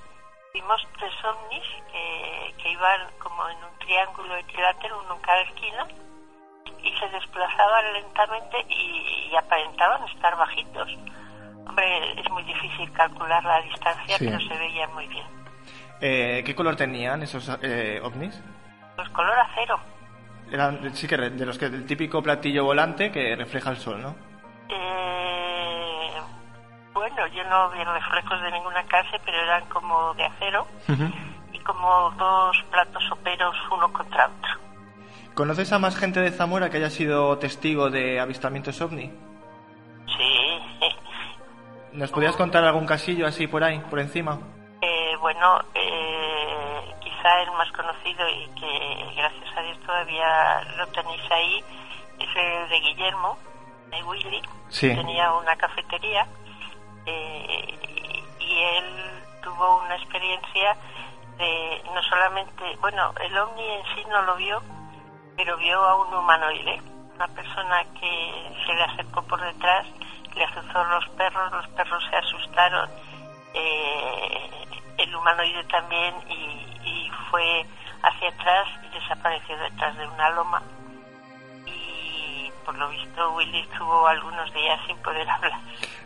vimos 0.55 0.87
tres 0.99 1.13
ovnis 1.25 1.65
que, 1.93 2.55
que 2.63 2.71
iban 2.71 3.11
como 3.19 3.49
en 3.49 3.57
un 3.65 3.79
triángulo 3.79 4.37
equilátero, 4.37 5.01
uno 5.05 5.15
en 5.17 5.21
cada 5.23 5.41
esquina, 5.43 5.87
y 6.83 6.97
se 6.99 7.09
desplazaban 7.11 7.93
lentamente 7.93 8.65
y, 8.69 9.29
y 9.31 9.37
aparentaban 9.37 10.03
estar 10.09 10.37
bajitos. 10.37 10.91
Hombre, 11.67 12.21
es 12.21 12.29
muy 12.31 12.43
difícil 12.45 12.93
calcular 12.93 13.43
la 13.45 13.61
distancia, 13.63 14.19
Sí. 14.19 14.27
pero 14.27 14.41
se 14.41 14.59
veían 14.59 14.93
muy 14.95 15.07
bien. 15.07 15.27
Eh, 16.01 16.43
¿Qué 16.45 16.55
color 16.55 16.75
tenían 16.77 17.23
esos 17.23 17.49
eh, 17.63 18.01
ovnis? 18.03 18.43
Pues 18.97 19.09
color 19.11 19.39
acero. 19.39 19.79
Eran, 20.53 20.95
sí 20.95 21.09
que 21.09 21.17
de 21.17 21.47
los 21.47 21.57
que 21.57 21.65
el 21.65 21.87
típico 21.87 22.23
platillo 22.23 22.65
volante 22.65 23.11
que 23.11 23.35
refleja 23.35 23.71
el 23.71 23.79
sol, 23.79 24.03
¿no? 24.03 24.15
Eh, 24.69 26.11
bueno, 26.93 27.27
yo 27.29 27.43
no 27.45 27.71
vi 27.71 27.83
reflejos 27.83 28.43
de 28.43 28.53
ninguna 28.53 28.83
clase, 28.85 29.19
pero 29.25 29.39
eran 29.39 29.65
como 29.71 30.13
de 30.13 30.25
acero 30.25 30.67
y 31.55 31.59
como 31.61 32.11
dos 32.19 32.63
platos 32.71 33.03
soperos 33.09 33.57
uno 33.71 33.91
contra 33.95 34.27
otro. 34.27 34.61
¿Conoces 35.35 35.73
a 35.73 35.79
más 35.79 35.97
gente 35.97 36.21
de 36.21 36.31
Zamora 36.31 36.69
que 36.69 36.77
haya 36.77 36.91
sido 36.91 37.39
testigo 37.39 37.89
de 37.89 38.21
avistamientos 38.21 38.79
ovni? 38.83 39.11
Sí. 40.07 40.59
¿Nos 41.93 42.11
podrías 42.11 42.37
contar 42.37 42.63
algún 42.65 42.85
casillo 42.85 43.27
así 43.27 43.47
por 43.47 43.65
ahí, 43.65 43.79
por 43.89 44.01
encima? 44.01 44.39
Eh, 44.83 45.17
bueno, 45.19 45.61
eh, 45.75 46.95
quizá 47.01 47.41
el 47.41 47.53
más 47.53 47.73
conocido 47.73 48.29
y 48.29 48.49
que 48.61 49.15
gracias 49.17 49.32
a 49.63 49.65
Dios 49.65 49.79
todavía 49.87 50.63
lo 50.77 50.87
tenéis 50.89 51.23
ahí 51.31 51.65
es 52.19 52.37
el 52.37 52.69
de 52.69 52.81
Guillermo, 52.81 53.39
de 53.91 54.03
Willy. 54.05 54.43
Sí. 54.69 54.95
Tenía 54.95 55.33
una 55.33 55.57
cafetería 55.57 56.27
eh, 57.07 57.79
y 58.39 58.59
él 58.59 59.23
tuvo 59.43 59.83
una 59.85 59.97
experiencia 59.97 60.77
de 61.39 61.83
no 61.95 62.03
solamente, 62.03 62.77
bueno, 62.81 63.13
el 63.21 63.37
ovni 63.37 63.65
en 63.65 63.83
sí 63.95 64.05
no 64.09 64.23
lo 64.23 64.37
vio, 64.37 64.63
pero 65.37 65.57
vio 65.57 65.83
a 65.83 65.97
un 65.97 66.15
humanoide, 66.15 66.81
una 67.15 67.29
persona 67.29 67.85
que 68.01 68.53
se 68.67 68.75
le 68.75 68.83
acercó 68.85 69.23
por 69.23 69.41
detrás, 69.41 69.87
le 70.35 70.45
azuzó 70.45 70.85
los 70.85 71.09
perros, 71.11 71.53
los 71.53 71.69
perros 71.69 72.05
se 72.09 72.17
asustaron, 72.17 72.89
eh, 73.55 74.51
el 74.99 75.15
humanoide 75.15 75.65
también 75.65 76.15
y, 76.29 76.79
y 76.85 77.11
fue 77.31 77.67
hacia 78.03 78.29
atrás 78.29 78.69
y 78.91 78.95
desapareció 78.99 79.57
detrás 79.59 79.97
de 79.97 80.07
una 80.09 80.31
loma. 80.31 80.63
Y 81.67 82.51
por 82.65 82.77
lo 82.77 82.89
visto 82.91 83.35
Willy 83.35 83.61
estuvo 83.61 84.07
algunos 84.07 84.53
días 84.55 84.79
sin 84.87 84.97
poder 84.99 85.29
hablar. 85.31 85.61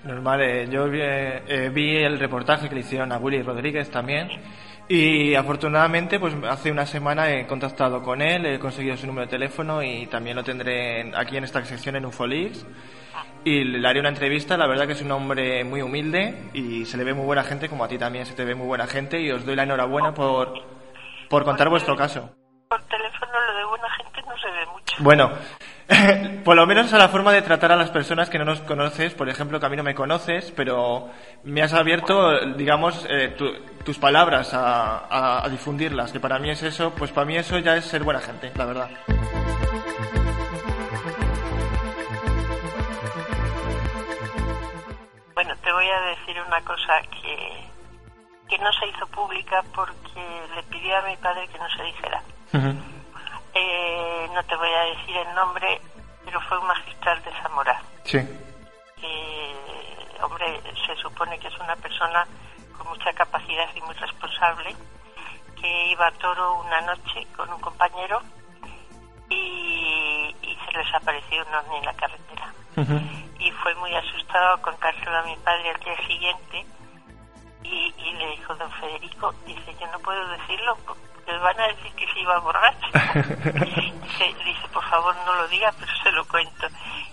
Normal, 0.05 0.41
eh, 0.43 0.69
yo 0.71 0.89
vi, 0.89 1.01
eh, 1.03 1.71
vi 1.73 1.97
el 1.97 2.19
reportaje 2.19 2.69
que 2.69 2.75
le 2.75 2.81
hicieron 2.83 3.13
a 3.13 3.19
Willy 3.19 3.43
Rodríguez 3.43 3.91
también. 3.91 4.29
Y 4.89 5.35
afortunadamente 5.35 6.21
pues 6.21 6.33
hace 6.49 6.71
una 6.71 6.87
semana 6.87 7.29
he 7.33 7.45
contactado 7.47 8.03
con 8.05 8.23
él, 8.23 8.47
he 8.47 8.59
conseguido 8.61 8.97
su 8.97 9.07
número 9.09 9.27
de 9.27 9.31
teléfono 9.33 9.83
y 9.83 10.07
también 10.07 10.37
lo 10.37 10.45
tendré 10.45 11.01
en- 11.01 11.15
aquí 11.17 11.37
en 11.37 11.43
esta 11.45 11.65
sección 11.65 11.97
en 11.97 12.07
Ufolix. 12.07 12.65
Y 13.45 13.65
le 13.65 13.89
haré 13.89 13.99
una 14.01 14.11
entrevista, 14.11 14.57
la 14.57 14.67
verdad 14.69 14.87
que 14.87 14.93
es 14.93 15.03
un 15.03 15.11
hombre 15.11 15.65
muy 15.65 15.83
humilde 15.83 16.51
y 16.53 16.85
se 16.85 16.97
le 16.97 17.03
ve 17.05 17.15
muy 17.15 17.25
buena 17.27 17.43
gente 17.43 17.69
como 17.69 17.83
a 17.85 17.89
ti 17.89 17.99
también 17.99 18.27
se 18.27 18.35
te 18.35 18.45
ve 18.45 18.55
muy 18.55 18.67
buena 18.67 18.87
gente 18.87 19.21
y 19.21 19.31
os 19.33 19.45
doy 19.45 19.57
la 19.57 19.63
enhorabuena 19.65 20.13
por, 20.15 20.53
por 21.29 21.45
contar 21.45 21.69
vuestro 21.69 21.97
caso. 21.97 22.31
Por 22.69 22.81
teléfono 22.89 23.33
lo 23.53 23.59
de 23.59 23.65
buena 23.65 23.89
gente 23.97 24.23
no 24.23 24.37
se 24.39 24.51
ve 24.51 24.67
mucho. 24.73 24.97
Bueno, 24.99 25.31
por 26.45 26.57
lo 26.57 26.67
menos 26.67 26.93
a 26.93 26.99
la 26.99 27.09
forma 27.09 27.33
de 27.33 27.43
tratar 27.43 27.71
a 27.73 27.77
las 27.77 27.91
personas 27.91 28.29
que 28.29 28.39
no 28.39 28.45
nos 28.45 28.61
conoces, 28.63 29.15
por 29.15 29.29
ejemplo, 29.29 29.61
que 29.61 29.67
a 29.67 29.69
mí 29.69 29.77
no 29.77 29.83
me 29.85 29.95
conoces, 29.95 30.53
pero 30.57 31.09
me 31.45 31.63
has 31.63 31.73
abierto, 31.75 32.41
digamos, 32.57 33.07
eh, 33.09 33.35
tu- 33.39 33.55
tus 33.85 33.99
palabras 33.99 34.53
a, 34.55 34.99
a- 34.99 35.45
a 35.45 35.49
difundirlas, 35.49 36.11
que 36.13 36.19
para 36.21 36.39
mí 36.39 36.51
es 36.51 36.63
eso, 36.63 36.91
pues 36.97 37.13
para 37.13 37.25
mí 37.27 37.37
eso 37.37 37.59
ya 37.59 37.77
es 37.77 37.85
ser 37.85 38.03
buena 38.03 38.21
gente, 38.21 38.51
la 38.57 38.65
verdad. 38.65 38.91
Bueno, 45.35 45.55
te 45.63 45.73
voy 45.73 45.87
a 45.87 46.01
decir 46.17 46.37
una 46.47 46.61
cosa 46.63 47.01
que, 47.11 47.69
que 48.49 48.59
no 48.59 48.73
se 48.73 48.87
hizo 48.87 49.07
pública 49.09 49.63
porque 49.75 50.47
le 50.55 50.63
pidió 50.65 50.97
a 50.99 51.03
mi 51.03 51.17
padre 51.17 51.49
que 51.49 51.59
no 51.59 51.69
se 51.71 51.83
dijera. 51.83 52.23
Eh, 53.55 54.29
no 54.33 54.43
te 54.45 54.57
voy 54.57 54.69
a 54.73 54.97
decir 54.97 55.17
el 55.17 55.35
nombre, 55.35 55.81
pero 56.25 56.41
fue 56.43 56.59
un 56.59 56.67
magistral 56.67 57.23
de 57.23 57.33
Zamora. 57.43 57.83
Sí. 58.05 58.19
que, 59.01 59.55
hombre, 60.23 60.61
se 60.87 60.95
supone 60.97 61.39
que 61.39 61.49
es 61.49 61.59
una 61.59 61.77
persona 61.77 62.27
con 62.77 62.89
mucha 62.89 63.13
capacidad 63.13 63.69
y 63.75 63.81
muy 63.83 63.95
responsable, 63.95 64.75
que 65.61 65.87
iba 65.89 66.07
a 66.07 66.13
toro 66.13 66.61
una 66.61 66.81
noche 66.83 67.27
con 67.37 67.53
un 67.53 67.61
compañero 67.61 68.21
y, 69.29 70.35
y 70.43 70.59
se 70.65 70.79
les 70.79 70.95
apareció 70.95 71.45
un 71.47 71.55
ovni 71.55 71.77
en 71.79 71.85
la 71.85 71.95
carretera. 71.95 72.53
Y 73.39 73.51
fue 73.53 73.75
muy 73.77 73.95
asustado 73.95 74.61
contárselo 74.61 75.17
a 75.17 75.23
mi 75.23 75.37
padre 75.37 75.71
al 75.71 75.81
día 75.81 75.97
siguiente 76.07 76.67
y, 77.71 77.95
y 78.09 78.13
le 78.15 78.31
dijo, 78.37 78.55
don 78.55 78.71
Federico, 78.73 79.35
dice, 79.47 79.75
yo 79.81 79.87
no 79.93 79.99
puedo 80.01 80.27
decirlo 80.29 80.77
porque 80.87 81.37
van 81.39 81.61
a 81.61 81.67
decir 81.69 81.93
que 81.95 82.07
se 82.13 82.21
iba 82.21 82.39
borracho. 82.39 82.87
dice, 83.45 84.35
dice, 84.45 84.69
por 84.73 84.85
favor 84.85 85.15
no 85.27 85.35
lo 85.35 85.49
diga, 85.49 85.73
pero 85.79 85.93
se 86.03 86.13
lo 86.13 86.25
cuento. 86.27 86.67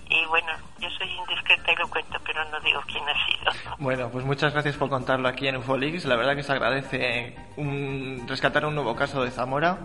Y 0.10 0.26
bueno, 0.26 0.52
yo 0.80 0.90
soy 0.92 1.10
indiscreta 1.10 1.72
y 1.72 1.76
lo 1.76 1.88
cuento, 1.90 2.20
pero 2.26 2.44
no 2.50 2.60
digo 2.60 2.82
quién 2.88 3.04
ha 3.10 3.14
sido. 3.26 3.76
Bueno, 3.80 4.10
pues 4.12 4.24
muchas 4.26 4.54
gracias 4.54 4.76
por 4.78 4.90
contarlo 4.90 5.28
aquí 5.28 5.48
en 5.48 5.58
Ufolix. 5.58 6.06
La 6.06 6.16
verdad 6.16 6.36
que 6.36 6.44
se 6.44 6.52
agradece 6.52 7.36
un- 7.58 8.26
rescatar 8.28 8.66
un 8.66 8.76
nuevo 8.76 8.96
caso 8.96 9.24
de 9.24 9.32
Zamora, 9.32 9.78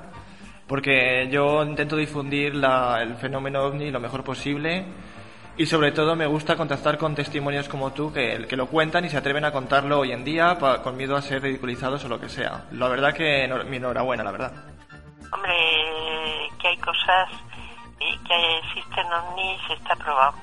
porque 0.66 1.28
yo 1.30 1.62
intento 1.62 1.96
difundir 1.96 2.54
la- 2.54 3.00
el 3.00 3.14
fenómeno 3.16 3.62
ovni 3.62 3.90
lo 3.90 4.00
mejor 4.00 4.22
posible 4.24 4.84
y 5.58 5.66
sobre 5.66 5.92
todo 5.92 6.16
me 6.16 6.26
gusta 6.26 6.56
contactar 6.56 6.96
con 6.96 7.14
testimonios 7.14 7.68
como 7.68 7.92
tú 7.92 8.12
que, 8.12 8.46
que 8.48 8.56
lo 8.56 8.66
cuentan 8.68 9.04
y 9.04 9.08
se 9.10 9.16
atreven 9.18 9.44
a 9.44 9.52
contarlo 9.52 9.98
hoy 10.00 10.12
en 10.12 10.24
día 10.24 10.56
pa- 10.58 10.82
con 10.82 10.96
miedo 10.96 11.16
a 11.16 11.22
ser 11.22 11.42
ridiculizados 11.42 12.04
o 12.04 12.08
lo 12.08 12.18
que 12.20 12.28
sea. 12.28 12.64
La 12.72 12.88
verdad 12.88 13.12
que 13.12 13.46
enhor- 13.48 13.64
mi 13.64 13.76
enhorabuena, 13.76 14.22
la 14.24 14.30
verdad. 14.30 14.52
Hombre, 15.32 15.52
que 16.60 16.68
hay 16.68 16.76
cosas 16.78 17.28
y 18.00 18.16
que 18.18 18.58
existen 18.58 19.06
ovnis 19.12 19.60
está 19.70 19.94
probado. 19.96 20.34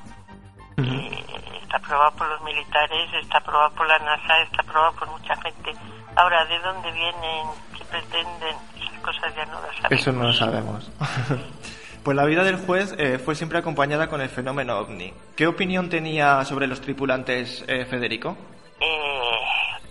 Eh, 0.78 1.24
está 1.64 1.80
probado 1.80 2.12
por 2.18 2.28
los 2.28 2.42
militares, 2.44 3.10
está 3.22 3.40
probado 3.40 3.72
por 3.76 3.88
la 3.88 3.98
NASA, 4.00 4.42
está 4.44 4.62
probado 4.64 4.92
por 4.94 5.10
mucha 5.10 5.36
gente. 5.42 5.72
Ahora, 6.18 6.46
¿de 6.46 6.60
dónde 6.60 6.92
vienen? 6.92 7.48
¿Qué 7.78 7.84
pretenden? 7.86 8.56
Esas 8.78 9.00
cosas 9.02 9.36
ya 9.36 9.46
no 9.46 9.62
las 9.62 9.76
sabemos. 9.78 9.92
Eso 10.02 10.12
no 10.12 10.24
lo 10.24 10.34
sabemos. 10.34 10.92
pues 12.06 12.16
la 12.16 12.24
vida 12.26 12.44
del 12.46 12.56
juez 12.56 12.94
eh, 12.98 13.18
fue 13.18 13.36
siempre 13.36 13.58
acompañada 13.58 14.08
con 14.08 14.22
el 14.22 14.30
fenómeno 14.30 14.78
ovni. 14.78 15.12
¿Qué 15.36 15.48
opinión 15.48 15.90
tenía 15.90 16.46
sobre 16.46 16.68
los 16.68 16.80
tripulantes 16.80 17.66
eh, 17.68 17.84
Federico? 17.86 18.38
Eh, 18.80 19.40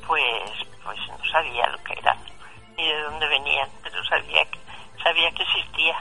pues, 0.07 0.23
pues 0.85 0.97
no 1.09 1.19
sabía 1.31 1.69
lo 1.69 1.79
que 1.85 1.93
era 1.99 2.17
ni 2.79 2.87
de 2.87 3.03
dónde 3.03 3.27
venían, 3.29 3.69
pero 3.83 4.03
sabía 4.05 4.45
que, 4.51 4.59
sabía 5.03 5.31
que 5.33 5.43
existía. 5.43 5.95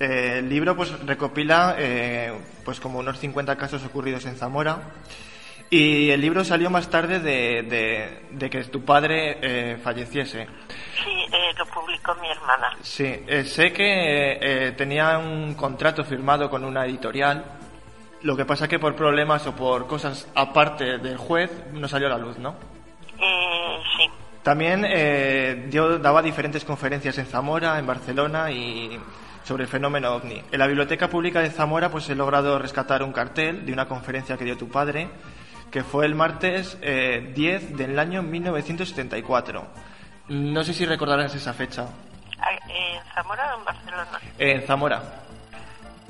Eh, 0.00 0.36
el 0.38 0.48
libro 0.48 0.74
pues 0.76 0.98
recopila 1.06 1.74
eh, 1.78 2.32
pues 2.64 2.80
como 2.80 2.98
unos 3.00 3.18
50 3.18 3.56
casos 3.56 3.84
ocurridos 3.84 4.24
en 4.26 4.36
Zamora 4.36 4.78
y 5.70 6.08
el 6.10 6.20
libro 6.22 6.44
salió 6.44 6.70
más 6.70 6.88
tarde 6.88 7.20
de, 7.20 7.62
de- 7.64 8.22
de 8.30 8.48
que 8.50 8.64
tu 8.64 8.84
padre 8.84 9.38
eh, 9.42 9.76
falleciese. 9.82 10.46
Eh, 11.30 11.54
lo 11.58 11.66
publicó 11.66 12.14
mi 12.16 12.28
hermana. 12.30 12.70
Sí, 12.80 13.22
eh, 13.26 13.44
sé 13.44 13.72
que 13.72 14.38
eh, 14.40 14.72
tenía 14.72 15.18
un 15.18 15.54
contrato 15.54 16.04
firmado 16.04 16.48
con 16.48 16.64
una 16.64 16.86
editorial, 16.86 17.44
lo 18.22 18.36
que 18.36 18.44
pasa 18.44 18.66
que 18.68 18.78
por 18.78 18.96
problemas 18.96 19.46
o 19.46 19.54
por 19.54 19.86
cosas 19.86 20.28
aparte 20.34 20.98
del 20.98 21.16
juez 21.16 21.50
no 21.72 21.86
salió 21.88 22.08
a 22.08 22.10
la 22.10 22.18
luz, 22.18 22.38
¿no? 22.38 22.56
Eh, 23.20 23.78
sí, 23.96 24.04
También 24.42 24.84
eh, 24.88 25.66
yo 25.70 25.98
daba 25.98 26.22
diferentes 26.22 26.64
conferencias 26.64 27.18
en 27.18 27.26
Zamora, 27.26 27.78
en 27.78 27.86
Barcelona 27.86 28.50
y 28.50 28.98
sobre 29.44 29.64
el 29.64 29.68
fenómeno 29.68 30.14
ovni. 30.14 30.42
En 30.50 30.58
la 30.58 30.66
Biblioteca 30.66 31.08
Pública 31.08 31.40
de 31.40 31.50
Zamora 31.50 31.90
pues 31.90 32.08
he 32.10 32.14
logrado 32.14 32.58
rescatar 32.58 33.02
un 33.02 33.12
cartel 33.12 33.64
de 33.64 33.72
una 33.72 33.86
conferencia 33.86 34.36
que 34.36 34.44
dio 34.44 34.56
tu 34.56 34.68
padre, 34.68 35.08
que 35.70 35.84
fue 35.84 36.06
el 36.06 36.14
martes 36.14 36.76
eh, 36.82 37.32
10 37.34 37.76
del 37.76 37.98
año 37.98 38.22
1974. 38.22 39.66
No 40.28 40.62
sé 40.64 40.74
si 40.74 40.84
recordarás 40.84 41.34
esa 41.34 41.52
fecha. 41.52 41.86
Ah, 42.40 42.48
¿En 42.68 43.02
Zamora 43.14 43.54
o 43.54 43.58
en 43.58 43.64
Barcelona? 43.64 44.20
En 44.38 44.62
Zamora. 44.66 45.02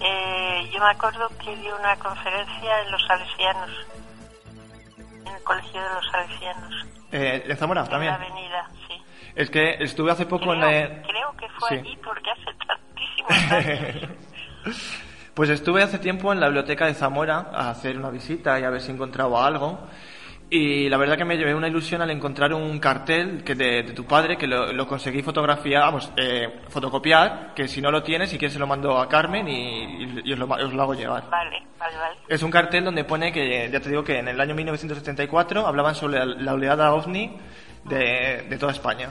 Eh, 0.01 0.71
yo 0.73 0.81
me 0.81 0.91
acuerdo 0.91 1.29
que 1.43 1.57
dio 1.57 1.77
una 1.77 1.97
conferencia 1.97 2.83
en 2.83 2.91
los 2.93 3.05
Salesianos, 3.07 3.71
en 5.25 5.27
el 5.35 5.43
Colegio 5.43 5.81
de 5.83 5.89
los 5.95 6.11
Salesianos, 6.11 6.87
Eh, 7.13 7.45
en 7.49 7.57
Zamora 7.57 7.83
en 7.83 7.89
también. 7.89 8.13
la 8.13 8.19
avenida, 8.27 8.69
sí. 8.87 9.03
Es 9.35 9.51
que 9.51 9.77
estuve 9.83 10.11
hace 10.13 10.27
poco 10.27 10.53
en 10.53 10.61
la... 10.61 10.69
creo 11.03 11.33
que 11.37 11.49
fue 11.59 11.69
Sí. 11.71 11.75
allí 11.77 11.97
porque 12.05 12.31
hace 12.31 12.45
tantísimos 12.67 13.53
años. 13.53 14.11
Pues 15.35 15.51
estuve 15.51 15.83
hace 15.85 15.99
tiempo 16.01 16.33
en 16.33 16.41
la 16.41 16.47
biblioteca 16.47 16.87
de 16.87 16.95
Zamora 16.95 17.47
a 17.53 17.71
hacer 17.71 17.97
una 17.97 18.11
visita 18.11 18.59
y 18.59 18.65
a 18.65 18.71
ver 18.71 18.81
si 18.81 18.91
encontraba 18.91 19.47
algo. 19.47 19.79
Y 20.51 20.89
la 20.89 20.97
verdad 20.97 21.19
que 21.19 21.27
me 21.27 21.37
llevé 21.37 21.55
una 21.55 21.69
ilusión 21.69 22.01
al 22.01 22.11
encontrar 22.11 22.55
un 22.55 22.79
cartel 22.79 23.45
que 23.45 23.55
de, 23.55 23.83
de 23.83 23.93
tu 23.93 24.07
padre 24.07 24.39
que 24.39 24.47
lo, 24.47 24.73
lo 24.73 24.87
conseguí 24.87 25.21
fotografiar, 25.23 25.83
vamos, 25.83 26.11
eh, 26.17 26.61
fotocopiar, 26.69 27.53
que 27.55 27.69
si 27.69 27.83
no 27.83 27.91
lo 27.91 28.03
tienes, 28.03 28.31
si 28.31 28.39
quieres 28.39 28.55
se 28.55 28.59
lo 28.59 28.67
mando 28.67 28.99
a 28.99 29.07
Carmen 29.11 29.47
y, 29.47 30.05
y- 30.05 30.21
y 30.25 30.33
os, 30.33 30.39
lo, 30.39 30.47
os 30.47 30.73
lo 30.73 30.83
hago 30.83 30.95
llegar. 30.95 31.25
Vale, 31.29 31.63
vale, 31.79 31.97
vale. 31.99 32.17
Es 32.29 32.43
un 32.43 32.51
cartel 32.51 32.83
donde 32.85 33.05
pone 33.05 33.31
que, 33.31 33.69
ya 33.71 33.79
te 33.79 33.91
digo 33.91 34.03
que 34.03 34.19
en 34.21 34.29
el 34.29 34.41
año 34.41 34.55
1974 34.55 35.67
hablaban 35.67 35.95
sobre 35.95 36.19
la, 36.19 36.25
la 36.25 36.55
oleada 36.55 36.95
ovni 36.95 37.37
de, 37.85 38.47
de 38.49 38.57
toda 38.59 38.73
España. 38.73 39.11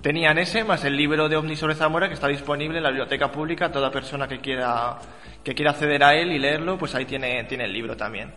Tenían 0.00 0.38
ese 0.38 0.62
más 0.62 0.84
el 0.84 0.96
libro 0.96 1.28
de 1.28 1.36
ovni 1.36 1.56
sobre 1.56 1.74
Zamora 1.74 2.06
que 2.06 2.14
está 2.14 2.28
disponible 2.28 2.76
en 2.78 2.84
la 2.84 2.90
biblioteca 2.90 3.32
pública. 3.32 3.72
Toda 3.72 3.90
persona 3.90 4.28
que 4.28 4.38
quiera 4.38 4.96
que 5.42 5.54
quiera 5.54 5.72
acceder 5.72 6.04
a 6.04 6.14
él 6.14 6.30
y 6.30 6.38
leerlo, 6.38 6.78
pues 6.78 6.94
ahí 6.94 7.04
tiene, 7.04 7.42
tiene 7.44 7.64
el 7.64 7.72
libro 7.72 7.96
también. 7.96 8.32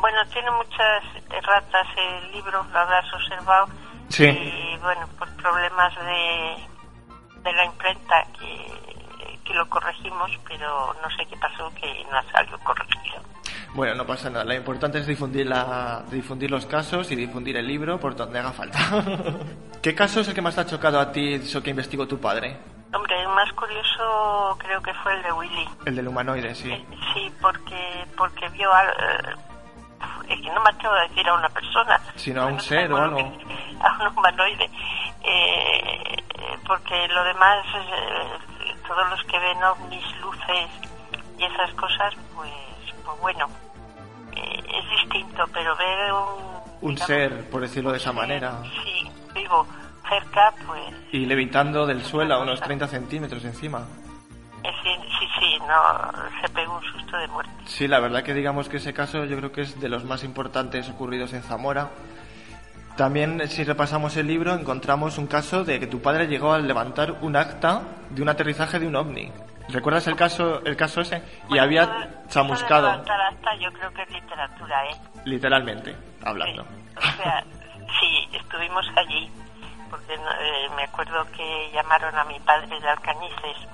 Bueno, 0.00 0.18
tiene 0.32 0.50
muchas 0.50 1.02
erratas 1.30 1.86
el 1.96 2.32
libro, 2.32 2.64
lo 2.72 2.78
habrás 2.78 3.12
observado. 3.12 3.66
Sí. 4.08 4.24
Y 4.24 4.78
bueno, 4.78 5.06
por 5.18 5.28
problemas 5.36 5.94
de, 5.96 6.56
de 7.42 7.52
la 7.52 7.64
imprenta 7.64 8.24
que, 8.38 9.38
que 9.44 9.54
lo 9.54 9.68
corregimos, 9.68 10.30
pero 10.48 10.94
no 11.02 11.10
sé 11.16 11.26
qué 11.26 11.36
pasó, 11.36 11.70
que 11.80 12.04
no 12.10 12.18
ha 12.18 12.22
salido 12.32 12.58
corregido. 12.60 13.22
Bueno, 13.74 13.94
no 13.94 14.06
pasa 14.06 14.30
nada. 14.30 14.44
Lo 14.44 14.54
importante 14.54 14.98
es 14.98 15.06
difundir, 15.06 15.46
la, 15.46 16.02
difundir 16.10 16.50
los 16.50 16.64
casos 16.66 17.10
y 17.12 17.16
difundir 17.16 17.56
el 17.56 17.66
libro 17.66 18.00
por 18.00 18.16
donde 18.16 18.38
haga 18.38 18.52
falta. 18.52 18.78
¿Qué 19.82 19.94
caso 19.94 20.20
es 20.20 20.28
el 20.28 20.34
que 20.34 20.40
más 20.40 20.54
te 20.54 20.62
ha 20.62 20.66
chocado 20.66 20.98
a 20.98 21.12
ti, 21.12 21.34
eso 21.34 21.62
que 21.62 21.70
investigó 21.70 22.06
tu 22.06 22.18
padre? 22.18 22.56
Hombre, 22.94 23.20
el 23.20 23.28
más 23.28 23.52
curioso 23.52 24.56
creo 24.58 24.80
que 24.80 24.94
fue 24.94 25.14
el 25.14 25.22
de 25.24 25.32
Willy. 25.32 25.68
El 25.84 25.96
del 25.96 26.08
humanoide, 26.08 26.54
sí. 26.54 26.70
Eh, 26.72 26.86
Sí, 27.12 27.30
porque 27.40 28.06
porque 28.16 28.48
vio 28.50 28.70
eh, 28.70 29.34
es 30.28 30.40
que 30.40 30.50
no 30.50 30.60
me 30.62 30.70
atrevo 30.70 30.94
a 30.94 31.02
decir 31.08 31.28
a 31.28 31.34
una 31.34 31.48
persona. 31.48 32.00
Sino 32.16 32.42
a 32.42 32.46
un 32.46 32.60
ser 32.60 32.92
o 32.92 32.96
algo. 32.96 33.18
A 33.18 33.98
un 34.02 34.16
humanoide. 34.18 34.70
Eh, 35.22 36.22
porque 36.66 37.08
lo 37.08 37.24
demás, 37.24 37.64
eh, 37.74 38.74
todos 38.86 39.08
los 39.10 39.22
que 39.24 39.38
ven 39.38 39.62
ovnis, 39.62 40.04
luces 40.20 40.68
y 41.38 41.44
esas 41.44 41.72
cosas, 41.74 42.14
pues, 42.34 42.50
pues 43.04 43.20
bueno, 43.20 43.48
eh, 44.34 44.62
es 44.68 44.90
distinto, 45.02 45.44
pero 45.52 45.76
ver 45.76 46.12
un... 46.12 46.56
Un 46.82 46.94
digamos, 46.94 47.06
ser, 47.06 47.50
por 47.50 47.60
decirlo 47.62 47.90
de 47.90 47.96
esa 47.98 48.12
manera. 48.12 48.62
Sí, 48.84 49.10
vivo, 49.34 49.66
cerca, 50.08 50.52
pues... 50.66 50.82
Y 51.12 51.26
levitando 51.26 51.86
del 51.86 52.04
suelo 52.04 52.34
a 52.34 52.38
unos 52.42 52.60
30 52.62 52.86
centímetros 52.88 53.44
encima. 53.44 53.86
eh, 54.62 54.72
Sí, 54.82 54.90
sí, 55.38 55.58
no, 55.60 56.12
se 56.40 56.48
pegó 56.50 56.76
un 56.76 56.82
susto 56.82 57.16
de 57.16 57.28
muerte. 57.28 57.52
Sí, 57.66 57.88
la 57.88 58.00
verdad 58.00 58.22
que 58.22 58.34
digamos 58.34 58.68
que 58.68 58.78
ese 58.78 58.92
caso 58.92 59.24
yo 59.24 59.36
creo 59.36 59.52
que 59.52 59.62
es 59.62 59.80
de 59.80 59.88
los 59.88 60.04
más 60.04 60.24
importantes 60.24 60.88
ocurridos 60.88 61.32
en 61.32 61.42
Zamora. 61.42 61.90
También, 62.96 63.46
si 63.48 63.62
repasamos 63.62 64.16
el 64.16 64.26
libro, 64.26 64.54
encontramos 64.54 65.18
un 65.18 65.26
caso 65.26 65.64
de 65.64 65.78
que 65.78 65.86
tu 65.86 66.00
padre 66.00 66.28
llegó 66.28 66.54
a 66.54 66.58
levantar 66.58 67.16
un 67.20 67.36
acta 67.36 67.82
de 68.08 68.22
un 68.22 68.28
aterrizaje 68.28 68.78
de 68.78 68.86
un 68.86 68.96
ovni. 68.96 69.30
¿Recuerdas 69.68 70.06
el 70.06 70.16
caso, 70.16 70.64
el 70.64 70.76
caso 70.76 71.00
ese? 71.00 71.16
Y 71.16 71.48
Bueno, 71.48 71.64
había 71.64 72.24
chamuscado, 72.28 72.88
levantar 72.88 73.20
hasta 73.20 73.54
yo 73.56 73.70
creo 73.72 73.92
que 73.92 74.02
es 74.02 74.10
literatura, 74.10 74.86
¿eh? 74.86 74.96
literalmente, 75.24 75.96
hablando. 76.24 76.62
Sí, 76.62 76.68
o 76.96 77.22
sea, 77.22 77.44
sí, 78.00 78.28
estuvimos 78.32 78.86
allí, 78.96 79.30
porque 79.90 80.14
eh, 80.14 80.68
me 80.76 80.84
acuerdo 80.84 81.26
que 81.36 81.70
llamaron 81.74 82.16
a 82.16 82.24
mi 82.24 82.38
padre 82.40 82.80
de 82.80 82.88
Alcañices 82.88 83.68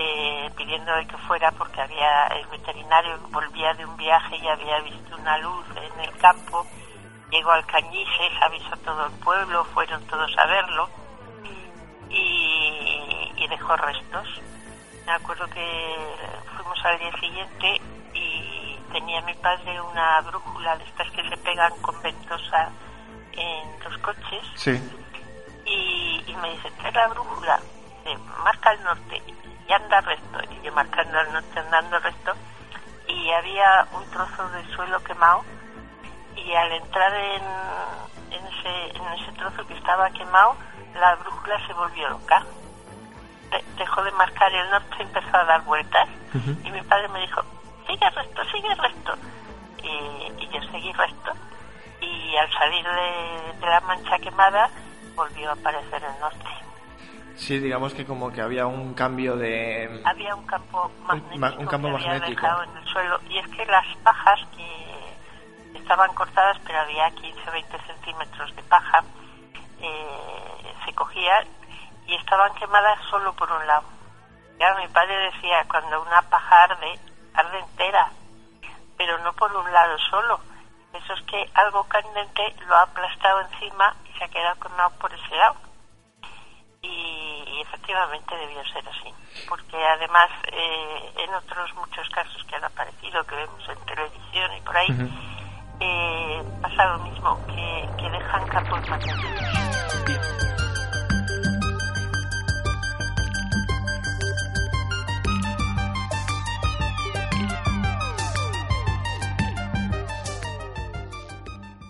eh, 0.00 0.48
pidiéndole 0.56 1.08
que 1.08 1.16
fuera 1.18 1.50
porque 1.50 1.80
había 1.80 2.28
el 2.28 2.46
veterinario 2.46 3.18
volvía 3.30 3.74
de 3.74 3.84
un 3.84 3.96
viaje 3.96 4.36
y 4.36 4.46
había 4.46 4.80
visto 4.82 5.16
una 5.16 5.36
luz 5.38 5.66
en 5.74 6.00
el 6.04 6.16
campo. 6.18 6.64
Llegó 7.30 7.50
a 7.50 7.56
Alcañices, 7.56 8.32
avisó 8.40 8.74
a 8.74 8.76
todo 8.76 9.06
el 9.06 9.12
pueblo, 9.14 9.64
fueron 9.74 10.00
todos 10.06 10.30
a 10.38 10.46
verlo 10.46 10.88
y, 12.10 13.32
y 13.36 13.48
dejó 13.48 13.76
restos. 13.76 14.40
Me 15.04 15.12
acuerdo 15.12 15.48
que 15.48 15.96
fuimos 16.54 16.78
al 16.84 16.98
día 17.00 17.12
siguiente 17.18 17.80
y 18.14 18.78
tenía 18.92 19.20
mi 19.22 19.34
padre 19.34 19.80
una 19.80 20.20
brújula 20.20 20.76
de 20.76 20.84
estas 20.84 21.10
que 21.10 21.28
se 21.28 21.36
pegan 21.38 21.72
con 21.82 22.00
ventosa 22.02 22.70
en 23.32 23.84
los 23.84 23.98
coches 23.98 24.44
Sí, 24.54 24.80
y, 25.66 26.22
y 26.24 26.36
me 26.36 26.50
dice, 26.50 26.70
trae 26.78 26.92
la 26.92 27.08
brújula, 27.08 27.60
marca 28.44 28.72
el 28.72 28.84
norte 28.84 29.22
y 29.68 29.72
anda 29.72 30.00
recto. 30.00 30.38
Y 30.52 30.62
yo 30.62 30.72
marcando 30.72 31.20
el 31.20 31.32
norte, 31.32 31.58
andando 31.60 31.98
recto 32.00 32.32
y 33.06 33.30
había 33.32 33.86
un 33.92 34.08
trozo 34.10 34.48
de 34.50 34.64
suelo 34.74 35.02
quemado 35.02 35.44
y 36.36 36.54
al 36.54 36.72
entrar 36.72 37.12
en, 37.14 37.42
en, 38.32 38.46
ese, 38.46 38.96
en 38.96 39.12
ese 39.20 39.32
trozo 39.32 39.66
que 39.66 39.74
estaba 39.74 40.10
quemado, 40.10 40.56
la 40.94 41.14
brújula 41.16 41.66
se 41.66 41.72
volvió 41.74 42.08
loca. 42.10 42.44
De- 43.50 43.64
dejó 43.76 44.02
de 44.04 44.12
marcar 44.12 44.52
el 44.52 44.70
norte 44.70 44.96
y 44.98 45.02
empezó 45.02 45.36
a 45.36 45.44
dar 45.44 45.62
vueltas. 45.62 46.08
Y 46.64 46.70
mi 46.70 46.82
padre 46.82 47.08
me 47.08 47.20
dijo, 47.20 47.42
sigue 47.86 48.10
recto, 48.10 48.44
sigue 48.52 48.74
recto. 48.74 49.14
Y, 49.82 50.42
y 50.42 50.48
yo 50.52 50.60
seguí 50.70 50.92
recto. 50.92 51.32
Y 52.00 52.36
al 52.36 52.50
salir 52.52 52.84
de, 52.86 53.52
de 53.60 53.66
la 53.66 53.80
mancha 53.80 54.18
quemada, 54.18 54.68
volvió 55.14 55.50
a 55.50 55.54
aparecer 55.54 56.02
el 56.04 56.20
norte. 56.20 56.48
Sí, 57.38 57.58
digamos 57.58 57.94
que 57.94 58.04
como 58.04 58.30
que 58.32 58.40
había 58.42 58.66
un 58.66 58.94
cambio 58.94 59.36
de... 59.36 60.02
Había 60.04 60.34
un 60.34 60.46
campo 60.46 60.90
magnético, 61.04 61.38
ma- 61.38 61.54
un 61.58 61.66
campo 61.66 61.88
que 61.88 61.94
había 61.94 62.08
magnético. 62.08 62.40
dejado 62.42 62.62
en 62.64 62.76
el 62.76 62.84
suelo. 62.88 63.20
Y 63.30 63.38
es 63.38 63.48
que 63.48 63.64
las 63.66 63.86
pajas 63.98 64.40
que 64.56 65.78
estaban 65.78 66.12
cortadas, 66.14 66.58
pero 66.66 66.80
había 66.80 67.10
15 67.12 67.48
o 67.48 67.52
20 67.52 67.78
centímetros 67.86 68.54
de 68.56 68.62
paja, 68.64 69.02
eh, 69.80 70.74
se 70.84 70.92
cogían 70.94 71.46
y 72.06 72.14
estaban 72.16 72.52
quemadas 72.54 72.98
solo 73.10 73.32
por 73.34 73.50
un 73.50 73.66
lado. 73.66 73.84
Ya 74.58 74.74
mi 74.74 74.88
padre 74.88 75.16
decía, 75.32 75.64
cuando 75.70 76.02
una 76.02 76.20
paja 76.22 76.64
arde, 76.64 76.98
arde 77.34 77.58
entera, 77.60 78.10
pero 78.96 79.16
no 79.18 79.32
por 79.34 79.54
un 79.54 79.72
lado 79.72 79.96
solo. 80.10 80.40
Eso 80.92 81.12
es 81.14 81.22
que 81.24 81.48
algo 81.54 81.84
candente 81.84 82.42
lo 82.66 82.74
ha 82.74 82.82
aplastado 82.82 83.40
encima 83.42 83.94
y 84.12 84.18
se 84.18 84.24
ha 84.24 84.28
quedado 84.28 84.58
quemado 84.60 84.90
por 84.98 85.12
ese 85.14 85.36
lado. 85.36 85.54
Y, 87.58 87.62
efectivamente 87.62 88.36
debió 88.36 88.62
ser 88.64 88.88
así. 88.88 89.12
Porque 89.48 89.76
además, 89.76 90.28
eh, 90.52 91.12
en 91.16 91.34
otros 91.34 91.74
muchos 91.74 92.08
casos 92.10 92.44
que 92.44 92.56
han 92.56 92.64
aparecido, 92.64 93.24
que 93.24 93.34
vemos 93.34 93.68
en 93.68 93.86
televisión 93.86 94.52
y 94.56 94.60
por 94.62 94.76
ahí, 94.76 94.88
eh, 95.80 96.42
pasa 96.62 96.86
lo 96.86 96.98
mismo, 97.04 97.38
que, 97.46 97.88
que 97.98 98.10
dejan 98.10 98.46
capos 98.48 98.88
maternos. 98.88 99.87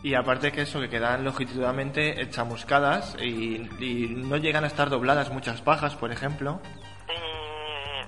Y 0.08 0.14
aparte 0.14 0.50
que 0.50 0.62
eso, 0.62 0.80
que 0.80 0.88
quedan 0.88 1.22
longitudinalmente 1.22 2.30
chamuscadas 2.30 3.14
y, 3.20 3.56
y 3.78 4.08
no 4.08 4.38
llegan 4.38 4.64
a 4.64 4.66
estar 4.66 4.88
dobladas 4.88 5.30
muchas 5.30 5.60
pajas, 5.60 5.96
por 5.96 6.10
ejemplo. 6.10 6.62
Eh, 7.08 8.06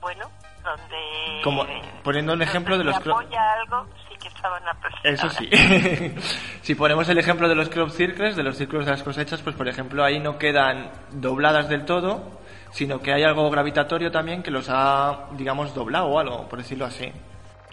bueno, 0.00 0.30
donde... 0.62 1.42
Como 1.42 1.66
poniendo 2.04 2.34
un 2.34 2.42
ejemplo 2.42 2.78
de 2.78 2.84
los 2.84 2.94
apoya 2.94 3.54
algo, 3.54 3.88
sí 4.08 4.16
que 4.20 4.28
estaban 4.28 4.62
Eso 5.02 5.28
sí. 5.30 5.50
si 6.62 6.76
ponemos 6.76 7.08
el 7.08 7.18
ejemplo 7.18 7.48
de 7.48 7.56
los 7.56 7.68
crop 7.70 7.90
circles, 7.90 8.36
de 8.36 8.44
los 8.44 8.56
círculos 8.56 8.86
de 8.86 8.92
las 8.92 9.02
cosechas, 9.02 9.42
pues 9.42 9.56
por 9.56 9.66
ejemplo 9.66 10.04
ahí 10.04 10.20
no 10.20 10.38
quedan 10.38 10.92
dobladas 11.10 11.68
del 11.68 11.84
todo, 11.84 12.40
sino 12.70 13.00
que 13.00 13.14
hay 13.14 13.24
algo 13.24 13.50
gravitatorio 13.50 14.12
también 14.12 14.44
que 14.44 14.52
los 14.52 14.68
ha, 14.68 15.26
digamos, 15.32 15.74
doblado 15.74 16.06
o 16.06 16.20
algo, 16.20 16.48
por 16.48 16.60
decirlo 16.60 16.84
así. 16.84 17.12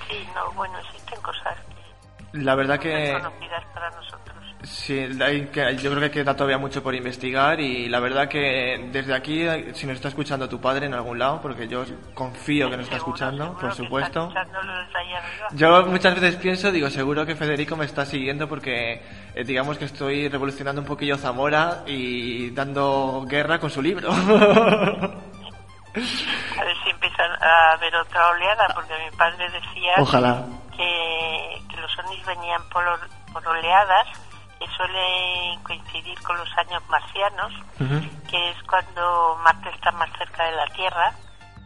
Sí, 0.07 0.27
no, 0.33 0.51
bueno, 0.53 0.73
cosas 0.79 0.98
La 2.33 2.55
verdad 2.55 2.79
que 2.79 3.17
para 3.73 3.89
nosotros. 3.91 4.37
Sí, 4.63 5.07
hay 5.21 5.45
que, 5.47 5.77
yo 5.77 5.89
creo 5.89 6.01
que 6.01 6.11
queda 6.11 6.35
todavía 6.35 6.57
mucho 6.57 6.83
por 6.83 6.93
investigar 6.93 7.61
y 7.61 7.87
la 7.87 8.01
verdad 8.01 8.27
que 8.27 8.89
desde 8.91 9.15
aquí, 9.15 9.47
si 9.73 9.87
nos 9.87 9.95
está 9.95 10.09
escuchando 10.09 10.49
tu 10.49 10.59
padre 10.59 10.87
en 10.87 10.93
algún 10.93 11.17
lado, 11.17 11.39
porque 11.41 11.65
yo 11.65 11.85
confío 12.13 12.69
que 12.69 12.75
nos 12.75 12.83
está 12.83 12.97
Seguro, 12.97 13.15
escuchando, 13.15 13.43
seguro 13.45 13.59
por 13.61 13.73
supuesto. 13.73 14.33
Yo 15.53 15.85
muchas 15.85 16.19
veces 16.19 16.35
pienso, 16.35 16.73
digo, 16.73 16.89
seguro 16.89 17.25
que 17.25 17.37
Federico 17.37 17.77
me 17.77 17.85
está 17.85 18.05
siguiendo 18.05 18.49
porque 18.49 19.01
eh, 19.33 19.45
digamos 19.45 19.77
que 19.77 19.85
estoy 19.85 20.27
revolucionando 20.27 20.81
un 20.81 20.87
poquillo 20.87 21.17
Zamora 21.17 21.83
y 21.85 22.49
dando 22.49 23.23
guerra 23.29 23.59
con 23.59 23.69
su 23.69 23.81
libro. 23.81 24.11
A 24.11 25.95
ver 25.95 26.75
si 26.83 26.89
empiezan 26.89 27.31
a 27.41 27.71
haber 27.73 27.95
otra 27.95 28.29
oleada, 28.29 28.67
porque 28.75 28.93
mi 29.05 29.17
padre 29.17 29.45
decía 29.49 29.93
Ojalá. 29.97 30.45
Que, 30.79 31.61
que 31.69 31.77
los 31.77 31.91
ovnis 31.99 32.25
venían 32.25 32.61
por, 32.69 32.83
oleadas, 33.47 34.07
que 34.57 34.65
suelen 34.67 35.61
coincidir 35.63 36.17
con 36.21 36.37
los 36.37 36.49
años 36.57 36.81
marcianos, 36.87 37.51
que 38.29 38.49
es 38.51 38.63
cuando 38.63 39.37
Marte 39.43 39.69
está 39.69 39.91
más 39.91 40.09
cerca 40.17 40.45
de 40.45 40.51
la 40.53 40.67
Tierra, 40.67 41.13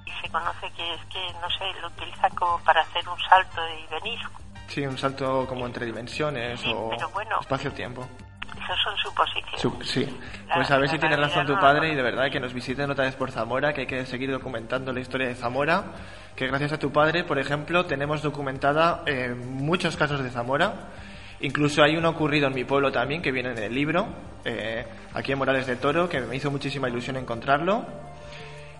y 0.05 0.11
se 0.21 0.29
conoce 0.31 0.71
que 0.71 0.93
es 0.95 1.05
que, 1.05 1.33
no 1.41 1.49
sé, 1.51 1.79
lo 1.79 1.87
utilizan 1.87 2.33
como 2.35 2.57
para 2.63 2.81
hacer 2.81 3.07
un 3.07 3.19
salto 3.29 3.61
y 3.69 3.85
venir. 3.87 4.19
Sí, 4.67 4.85
un 4.87 4.97
salto 4.97 5.45
como 5.47 5.65
entre 5.67 5.85
dimensiones 5.85 6.59
Sí, 6.59 6.73
o 6.75 6.89
bueno. 7.13 7.39
espacio-tiempo. 7.39 8.07
Esas 8.63 8.79
son 8.83 8.97
suposiciones. 8.97 9.61
Su- 9.61 9.79
sí, 9.83 10.07
pues 10.53 10.69
a 10.71 10.77
ver 10.77 10.89
si 10.89 10.97
tiene 10.99 11.15
razón 11.17 11.45
tu 11.45 11.55
padre 11.59 11.91
y 11.91 11.95
de 11.95 12.01
verdad 12.01 12.29
que 12.31 12.39
nos 12.39 12.53
visiten 12.53 12.89
otra 12.89 13.05
vez 13.05 13.15
por 13.15 13.31
Zamora, 13.31 13.73
que 13.73 13.81
hay 13.81 13.87
que 13.87 14.05
seguir 14.05 14.31
documentando 14.31 14.93
la 14.93 14.99
historia 14.99 15.27
de 15.27 15.35
Zamora, 15.35 15.83
que 16.35 16.47
gracias 16.47 16.73
a 16.73 16.79
tu 16.79 16.91
padre, 16.91 17.23
por 17.23 17.39
ejemplo, 17.39 17.85
tenemos 17.85 18.21
documentada 18.21 19.03
eh, 19.05 19.33
muchos 19.35 19.97
casos 19.97 20.23
de 20.23 20.29
Zamora. 20.29 20.73
Incluso 21.41 21.83
hay 21.83 21.97
uno 21.97 22.09
ocurrido 22.09 22.47
en 22.47 22.53
mi 22.53 22.63
pueblo 22.63 22.91
también, 22.91 23.21
que 23.21 23.31
viene 23.31 23.51
en 23.51 23.57
el 23.57 23.73
libro, 23.73 24.07
eh, 24.45 24.85
aquí 25.13 25.33
en 25.33 25.37
Morales 25.37 25.67
de 25.67 25.75
Toro, 25.75 26.07
que 26.07 26.21
me 26.21 26.35
hizo 26.37 26.49
muchísima 26.49 26.87
ilusión 26.87 27.17
encontrarlo. 27.17 27.85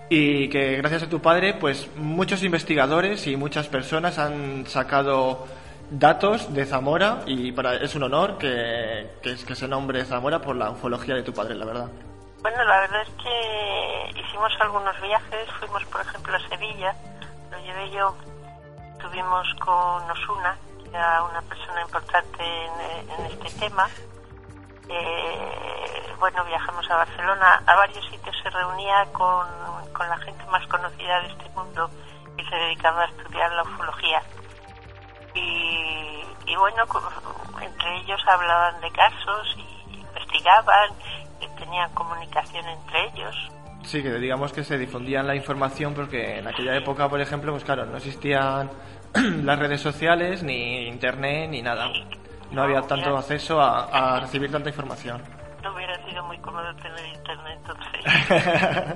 Y 0.10 0.48
que 0.50 0.78
gracias 0.78 1.04
a 1.04 1.10
tu 1.10 1.22
padre, 1.22 1.56
pues 1.56 1.90
muchos 1.98 2.44
investigadores 2.44 3.26
y 3.28 3.36
muchas 3.36 3.68
personas 3.68 4.20
han 4.20 4.66
sacado 4.68 5.46
datos 5.94 6.54
de 6.54 6.66
Zamora 6.66 7.22
y 7.26 7.52
para 7.52 7.76
es 7.76 7.94
un 7.96 8.04
honor 8.04 8.38
que, 8.38 9.12
que, 9.22 9.38
se 9.38 9.68
nombre 9.68 10.04
Zamora 10.06 10.40
por 10.42 10.56
la 10.56 10.72
ufología 10.72 11.16
de 11.16 11.24
tu 11.24 11.34
padre, 11.34 11.56
la 11.56 11.66
verdad. 11.66 11.88
Bueno, 12.42 12.64
la 12.64 12.80
verdad 12.82 13.02
es 13.02 13.10
que 13.24 14.20
hicimos 14.20 14.52
algunos 14.60 15.00
viajes, 15.02 15.50
fuimos 15.60 15.86
por 15.86 16.02
ejemplo 16.02 16.36
a 16.36 16.50
Sevilla, 16.50 16.96
lo 17.52 17.58
llevé 17.60 17.92
yo, 17.92 18.16
estuvimos 18.94 19.48
con 19.60 20.12
Osuna, 20.12 20.58
que 20.82 20.90
era 20.90 21.24
una 21.24 21.42
persona 21.44 21.82
importante 21.82 22.44
en, 22.44 23.10
en 23.10 23.26
este 23.32 23.60
tema. 23.60 23.88
Eh, 24.90 26.14
bueno, 26.20 26.44
viajamos 26.46 26.90
a 26.90 26.98
Barcelona, 26.98 27.64
a 27.66 27.76
varios 27.76 28.06
sitios 28.10 28.36
se 28.42 28.50
reunía 28.50 29.06
con, 29.14 29.48
con 29.94 30.10
la 30.10 30.18
gente 30.18 30.44
más 30.48 30.66
conocida 30.68 31.22
de 31.22 31.28
este 31.28 31.50
mundo 31.56 31.90
que 32.36 32.44
se 32.46 32.56
dedicaba 32.56 33.04
a 33.04 33.06
estudiar 33.06 33.52
la 33.54 33.62
ufología. 33.62 34.22
Y, 35.36 36.24
y 36.52 36.56
bueno, 36.56 36.84
entre 37.62 37.98
ellos 38.02 38.22
hablaban 38.28 38.80
de 38.82 38.92
casos 38.92 39.56
y 39.58 39.96
investigaban, 39.96 40.90
y 41.42 41.48
tenían 41.60 41.90
comunicación 41.94 42.66
entre 42.68 43.06
ellos. 43.08 43.36
Sí, 43.84 44.02
que 44.02 44.14
digamos 44.14 44.54
que 44.54 44.64
se 44.64 44.78
difundían 44.78 45.28
la 45.28 45.36
información 45.36 45.94
porque 45.94 46.38
en 46.40 46.48
aquella 46.48 46.76
época, 46.78 47.10
por 47.10 47.20
ejemplo, 47.20 47.52
pues 47.52 47.64
claro, 47.66 47.86
no 47.86 47.98
existían 47.98 48.72
las 49.44 49.60
redes 49.60 49.82
sociales, 49.82 50.42
ni 50.44 50.88
internet, 50.88 51.50
ni 51.50 51.62
nada. 51.62 51.92
No 52.52 52.62
había 52.64 52.82
tanto 52.84 53.18
acceso 53.18 53.60
a, 53.60 54.16
a 54.16 54.20
recibir 54.22 54.52
tanta 54.52 54.70
información. 54.70 55.22
No 55.64 55.74
hubiera 55.74 55.96
sido 56.06 56.24
muy 56.26 56.38
cómodo 56.40 56.74
tener 56.76 57.06
internet 57.08 57.60
entonces. 57.66 58.96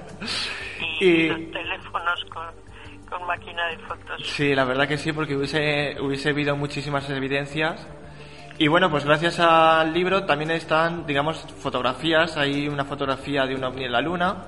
y, 1.02 1.06
Y- 1.06 1.28
los 1.30 1.52
teléfonos 1.52 2.26
con, 2.34 2.46
con 3.10 3.26
máquina 3.26 3.68
de 3.68 3.78
fotos. 3.80 4.22
Sí, 4.26 4.54
la 4.56 4.66
verdad 4.66 4.88
que 4.88 4.98
sí, 4.98 5.12
porque 5.14 5.36
hubiese, 5.36 5.98
hubiese 6.02 6.30
habido 6.30 6.56
muchísimas 6.56 7.10
evidencias. 7.10 7.88
Y 8.60 8.68
bueno, 8.68 8.90
pues 8.90 9.06
gracias 9.06 9.40
al 9.40 9.94
libro 9.94 10.24
también 10.26 10.52
están, 10.52 11.06
digamos, 11.06 11.38
fotografías. 11.60 12.38
Hay 12.38 12.68
una 12.68 12.86
fotografía 12.86 13.46
de 13.46 13.56
un 13.56 13.64
ovni 13.64 13.84
en 13.86 13.92
la 13.92 14.02
luna. 14.02 14.46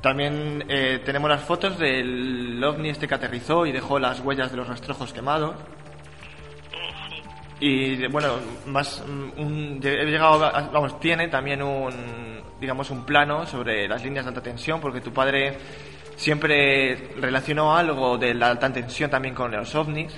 También 0.00 0.64
eh, 0.68 1.00
tenemos 1.04 1.28
las 1.30 1.42
fotos 1.42 1.78
del 1.78 2.62
ovni 2.64 2.90
este 2.90 3.06
que 3.08 3.14
aterrizó 3.14 3.64
y 3.66 3.72
dejó 3.72 3.98
las 3.98 4.20
huellas 4.20 4.50
de 4.50 4.56
los 4.56 4.66
rastrojos 4.68 5.12
quemados. 5.12 5.54
Eh. 6.72 7.22
Y 7.60 8.06
bueno, 8.08 8.34
más 8.66 9.02
mm, 9.06 9.40
un, 9.40 9.80
he 9.82 10.04
llegado, 10.06 10.44
a- 10.44 10.68
vamos, 10.72 10.98
tiene 11.00 11.28
también 11.28 11.62
un, 11.62 12.42
digamos, 12.60 12.90
un 12.90 13.04
plano 13.04 13.46
sobre 13.46 13.86
las 13.88 14.02
líneas 14.02 14.24
de 14.24 14.30
alta 14.30 14.42
tensión, 14.42 14.80
porque 14.80 15.00
tu 15.00 15.12
padre 15.12 15.56
siempre 16.16 17.14
relacionó 17.16 17.76
algo 17.76 18.18
de 18.18 18.34
la 18.34 18.48
alta 18.48 18.72
tensión 18.72 19.10
también 19.10 19.34
con 19.34 19.52
los 19.52 19.74
ovnis. 19.74 20.12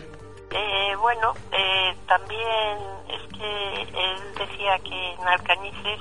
Eh, 0.51 0.97
bueno, 1.01 1.35
eh, 1.53 1.95
también 2.07 2.79
es 3.09 3.39
que 3.39 3.83
él 3.83 4.19
decía 4.39 4.79
que 4.85 5.13
en 5.13 5.29
Alcañices 5.29 6.01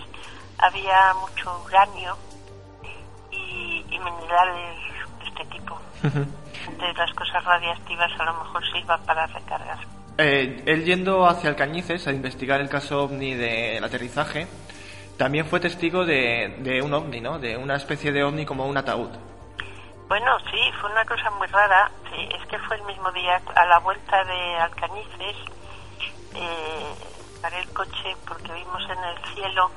había 0.57 1.13
mucho 1.15 1.63
uranio 1.65 2.17
y, 3.31 3.85
y 3.89 3.99
minerales 3.99 4.77
de 5.19 5.27
este 5.27 5.45
tipo. 5.45 5.79
De 6.03 6.93
las 6.93 7.13
cosas 7.13 7.43
radiactivas 7.43 8.11
a 8.19 8.23
lo 8.25 8.33
mejor 8.33 8.63
sirvan 8.71 9.03
para 9.05 9.25
recargar. 9.27 9.77
Eh, 10.17 10.63
él 10.65 10.85
yendo 10.85 11.27
hacia 11.27 11.49
Alcañices 11.49 12.07
a 12.07 12.11
investigar 12.11 12.61
el 12.61 12.69
caso 12.69 13.03
ovni 13.03 13.33
del 13.33 13.83
aterrizaje, 13.83 14.47
también 15.17 15.45
fue 15.45 15.59
testigo 15.59 16.05
de, 16.05 16.55
de 16.59 16.81
un 16.81 16.93
ovni, 16.93 17.21
¿no? 17.21 17.39
De 17.39 17.57
una 17.57 17.75
especie 17.75 18.11
de 18.11 18.23
ovni 18.23 18.45
como 18.45 18.65
un 18.65 18.77
ataúd. 18.77 19.09
Bueno, 20.07 20.37
sí, 20.51 20.71
fue 20.79 20.91
una 20.91 21.05
cosa 21.05 21.29
muy 21.31 21.47
rara. 21.47 21.89
Sí, 22.11 22.29
es 22.31 22.45
que 22.47 22.59
fue 22.59 22.75
el 22.77 22.83
mismo 22.83 23.11
día 23.11 23.41
a 23.55 23.65
la 23.65 23.79
vuelta 23.79 24.23
de 24.23 24.55
Alcañices. 24.59 25.35
Eh, 26.35 26.95
paré 27.41 27.59
el 27.59 27.73
coche 27.73 28.15
porque 28.27 28.51
vimos 28.53 28.83
en 28.89 29.03
el 29.03 29.17
cielo 29.33 29.71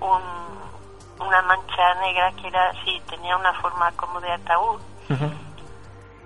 un- 0.00 1.26
una 1.26 1.42
mancha 1.42 1.94
negra 2.00 2.32
que 2.32 2.48
era, 2.48 2.72
sí, 2.84 3.00
tenía 3.08 3.36
una 3.36 3.52
forma 3.60 3.90
como 3.92 4.20
de 4.20 4.32
ataúd. 4.32 4.80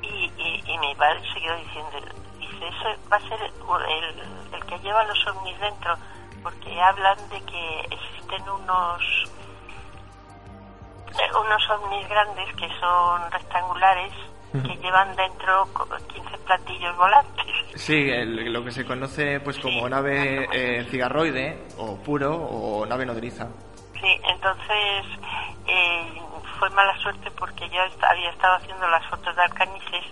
Y, 0.03 0.07
y, 0.37 0.63
y 0.67 0.79
mi 0.79 0.95
padre 0.95 1.21
siguió 1.35 1.55
diciendo, 1.57 1.99
dice, 2.39 2.69
eso 2.69 2.89
va 3.13 3.17
a 3.17 3.21
ser 3.29 3.41
el, 3.43 4.55
el 4.55 4.65
que 4.67 4.79
lleva 4.81 5.03
los 5.05 5.27
ovnis 5.29 5.59
dentro, 5.61 5.97
porque 6.43 6.81
hablan 6.81 7.17
de 7.29 7.41
que 7.43 7.81
existen 7.91 8.49
unos 8.49 9.03
unos 11.41 11.71
ovnis 11.71 12.09
grandes 12.09 12.55
que 12.57 12.69
son 12.81 13.31
rectangulares 13.31 14.13
que 14.53 14.75
llevan 14.79 15.15
dentro 15.17 15.69
co- 15.75 15.87
15 16.15 16.39
platillos 16.39 16.97
volantes. 16.97 17.45
Sí, 17.75 18.09
el- 18.09 18.51
lo 18.53 18.65
que 18.65 18.71
se 18.71 18.87
conoce 18.87 19.39
pues 19.41 19.59
como 19.59 19.87
nave 19.89 20.49
eh, 20.51 20.87
cigarroide 20.91 21.63
o 21.77 21.97
puro 22.03 22.35
o 22.35 22.87
nave 22.87 23.05
nodriza. 23.05 23.49
Sí, 24.01 24.21
entonces 24.25 25.05
eh, 25.67 26.23
fue 26.59 26.71
mala 26.71 26.97
suerte 27.03 27.31
porque 27.33 27.69
yo 27.69 27.81
había 28.09 28.31
estado 28.31 28.55
haciendo 28.57 28.89
las 28.89 29.05
fotos 29.11 29.37
de 29.37 29.43
Alcañices, 29.43 30.05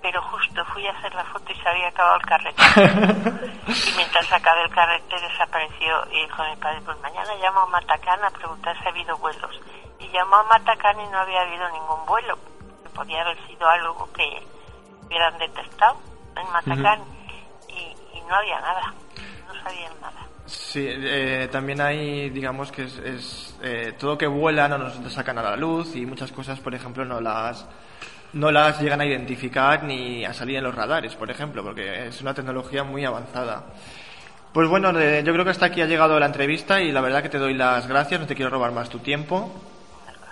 pero 0.00 0.22
justo 0.22 0.64
fui 0.72 0.86
a 0.86 0.92
hacer 0.92 1.14
la 1.14 1.24
foto 1.24 1.52
y 1.52 1.56
se 1.56 1.68
había 1.68 1.88
acabado 1.88 2.16
el 2.16 2.26
carrete. 2.26 2.62
y 3.92 3.96
mientras 3.96 4.32
acabé 4.32 4.62
el 4.62 4.70
carrete 4.70 5.20
desapareció 5.20 6.06
y 6.10 6.22
dijo 6.22 6.42
mi 6.44 6.56
padre, 6.56 6.80
pues 6.86 6.98
mañana 7.00 7.34
llamo 7.42 7.60
a 7.60 7.66
Matacán 7.66 8.24
a 8.24 8.30
preguntar 8.30 8.78
si 8.78 8.86
ha 8.86 8.90
habido 8.90 9.16
vuelos. 9.18 9.60
Y 10.02 10.08
llamó 10.12 10.36
a 10.36 10.42
Matacán 10.44 11.00
y 11.00 11.06
no 11.08 11.18
había 11.18 11.42
habido 11.42 11.68
ningún 11.70 12.04
vuelo. 12.06 12.38
Podía 12.94 13.22
haber 13.22 13.38
sido 13.46 13.66
algo 13.68 14.08
que 14.12 14.42
hubieran 15.06 15.38
detectado 15.38 15.96
en 16.36 16.52
Matacán. 16.52 17.00
y, 17.68 18.18
y 18.18 18.20
no 18.28 18.34
había 18.34 18.60
nada, 18.60 18.94
no 19.46 19.54
sabían 19.62 19.92
nada. 20.00 20.26
Sí, 20.46 20.84
eh, 20.86 21.48
también 21.50 21.80
hay, 21.80 22.28
digamos 22.30 22.72
que 22.72 22.84
es, 22.84 22.98
es, 22.98 23.58
eh, 23.62 23.94
todo 23.98 24.18
que 24.18 24.26
vuela 24.26 24.68
no 24.68 24.78
nos 24.78 25.12
sacan 25.12 25.38
a 25.38 25.42
la 25.42 25.56
luz 25.56 25.94
y 25.94 26.04
muchas 26.04 26.32
cosas, 26.32 26.58
por 26.60 26.74
ejemplo, 26.74 27.04
no 27.04 27.20
las 27.20 27.66
no 28.32 28.50
las 28.50 28.80
llegan 28.80 29.00
a 29.00 29.04
identificar 29.06 29.82
ni 29.84 30.24
a 30.24 30.32
salir 30.32 30.56
en 30.56 30.64
los 30.64 30.74
radares, 30.74 31.14
por 31.14 31.30
ejemplo, 31.30 31.62
porque 31.62 32.06
es 32.06 32.20
una 32.22 32.34
tecnología 32.34 32.82
muy 32.82 33.04
avanzada. 33.04 33.64
Pues 34.52 34.68
bueno, 34.68 34.90
eh, 34.98 35.22
yo 35.24 35.32
creo 35.32 35.44
que 35.44 35.50
hasta 35.50 35.66
aquí 35.66 35.80
ha 35.80 35.86
llegado 35.86 36.18
la 36.18 36.26
entrevista 36.26 36.80
y 36.80 36.92
la 36.92 37.00
verdad 37.00 37.22
que 37.22 37.28
te 37.28 37.38
doy 37.38 37.54
las 37.54 37.86
gracias, 37.86 38.20
no 38.20 38.26
te 38.26 38.34
quiero 38.34 38.50
robar 38.50 38.72
más 38.72 38.88
tu 38.88 38.98
tiempo. 38.98 39.52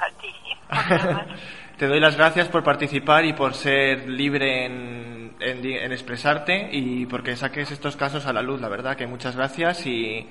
A 0.01 0.09
ti. 0.21 0.35
Nada 0.35 0.49
más. 0.49 0.60
Te 1.79 1.87
doy 1.87 1.99
las 1.99 2.17
gracias 2.17 2.49
por 2.49 2.63
participar 2.63 3.25
y 3.25 3.33
por 3.33 3.55
ser 3.55 4.07
libre 4.09 4.67
en, 4.67 5.35
en 5.41 5.63
di- 5.63 5.77
en 5.79 5.93
expresarte 5.93 6.69
y 6.73 7.07
porque 7.07 7.35
saques 7.37 7.71
estos 7.71 7.97
casos 7.97 8.27
a 8.27 8.33
la 8.35 8.43
luz, 8.43 8.61
la 8.61 8.69
verdad 8.69 8.97
que 8.97 9.07
muchas 9.07 9.35
gracias 9.35 9.87
y 9.87 10.29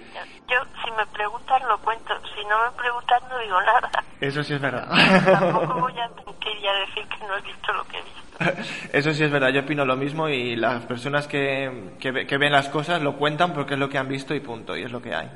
Yo, 0.47 0.57
si 0.85 0.91
me 0.91 1.05
preguntan, 1.07 1.59
lo 1.67 1.77
cuento. 1.79 2.13
Si 2.35 2.45
no 2.45 2.55
me 2.65 2.77
preguntan, 2.77 3.19
no 3.29 3.39
digo 3.39 3.59
nada. 3.61 3.89
eso 4.21 4.43
sí 4.43 4.53
es 4.53 4.61
verdad. 4.61 4.87
Tampoco 5.25 5.79
voy 5.81 5.99
a 5.99 6.07
mentir 6.25 6.55
y 6.61 6.67
a 6.67 6.73
decir 6.73 7.05
que 7.07 7.25
no 7.25 7.35
he 7.35 7.41
visto 7.41 7.73
lo 7.73 7.83
que 7.87 7.97
he 7.97 8.01
visto. 8.03 8.69
Eso 8.93 9.11
sí 9.13 9.23
es 9.23 9.31
verdad, 9.31 9.49
yo 9.49 9.61
opino 9.61 9.83
lo 9.85 9.95
mismo 9.95 10.29
y 10.29 10.55
las 10.55 10.85
personas 10.85 11.27
que, 11.27 11.95
que, 11.99 12.11
ve- 12.11 12.27
que 12.27 12.37
ven 12.37 12.51
las 12.51 12.69
cosas 12.69 13.01
lo 13.01 13.17
cuentan 13.17 13.53
porque 13.53 13.73
es 13.73 13.79
lo 13.79 13.89
que 13.89 13.97
han 13.97 14.07
visto 14.07 14.35
y 14.35 14.39
punto, 14.39 14.77
y 14.77 14.83
es 14.83 14.91
lo 14.91 15.01
que 15.01 15.15
hay. 15.15 15.31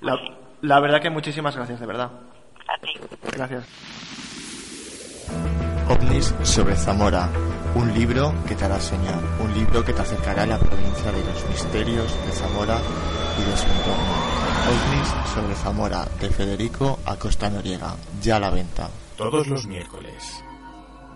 La, 0.00 0.18
la 0.62 0.80
verdad 0.80 1.00
que 1.00 1.10
muchísimas 1.10 1.54
gracias, 1.56 1.78
de 1.78 1.86
verdad. 1.86 2.10
A 2.68 2.78
ti. 2.80 2.92
Gracias. 3.32 3.64
OVNIS 5.88 6.34
sobre 6.42 6.76
Zamora, 6.76 7.28
un 7.74 7.92
libro 7.92 8.34
que 8.48 8.54
te 8.54 8.64
hará 8.64 8.80
soñar, 8.80 9.20
un 9.40 9.52
libro 9.52 9.84
que 9.84 9.92
te 9.92 10.00
acercará 10.00 10.44
a 10.44 10.46
la 10.46 10.58
provincia 10.58 11.12
de 11.12 11.22
los 11.24 11.48
misterios 11.48 12.26
de 12.26 12.32
Zamora 12.32 12.78
y 13.38 13.50
de 13.50 13.56
su 13.56 13.66
entorno. 13.66 14.14
OVNIS 14.64 15.34
sobre 15.34 15.54
Zamora, 15.54 16.04
de 16.20 16.30
Federico 16.30 16.98
Acosta 17.04 17.50
Noriega, 17.50 17.96
ya 18.22 18.36
a 18.36 18.40
la 18.40 18.50
venta. 18.50 18.88
Todos 19.16 19.46
los 19.46 19.66
miércoles, 19.66 20.42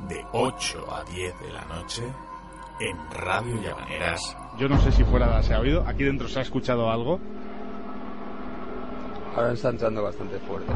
de 0.08 0.22
8 0.32 0.94
a 0.94 1.04
10 1.04 1.40
de 1.40 1.52
la 1.52 1.64
noche, 1.64 2.02
en 2.80 3.11
Radio 3.11 3.61
Llamaneras. 3.62 4.37
Yo 4.58 4.68
no 4.68 4.80
sé 4.80 4.92
si 4.92 5.04
fuera 5.04 5.42
se 5.42 5.54
ha 5.54 5.61
oído. 5.61 5.84
Aquí 5.87 6.04
dentro 6.04 6.28
se 6.28 6.40
ha 6.40 6.42
escuchado 6.42 6.90
algo. 6.90 7.20
Ahora 9.38 9.53
está 9.53 9.68
entrando 9.70 10.03
bastante 10.03 10.38
fuerte. 10.40 10.72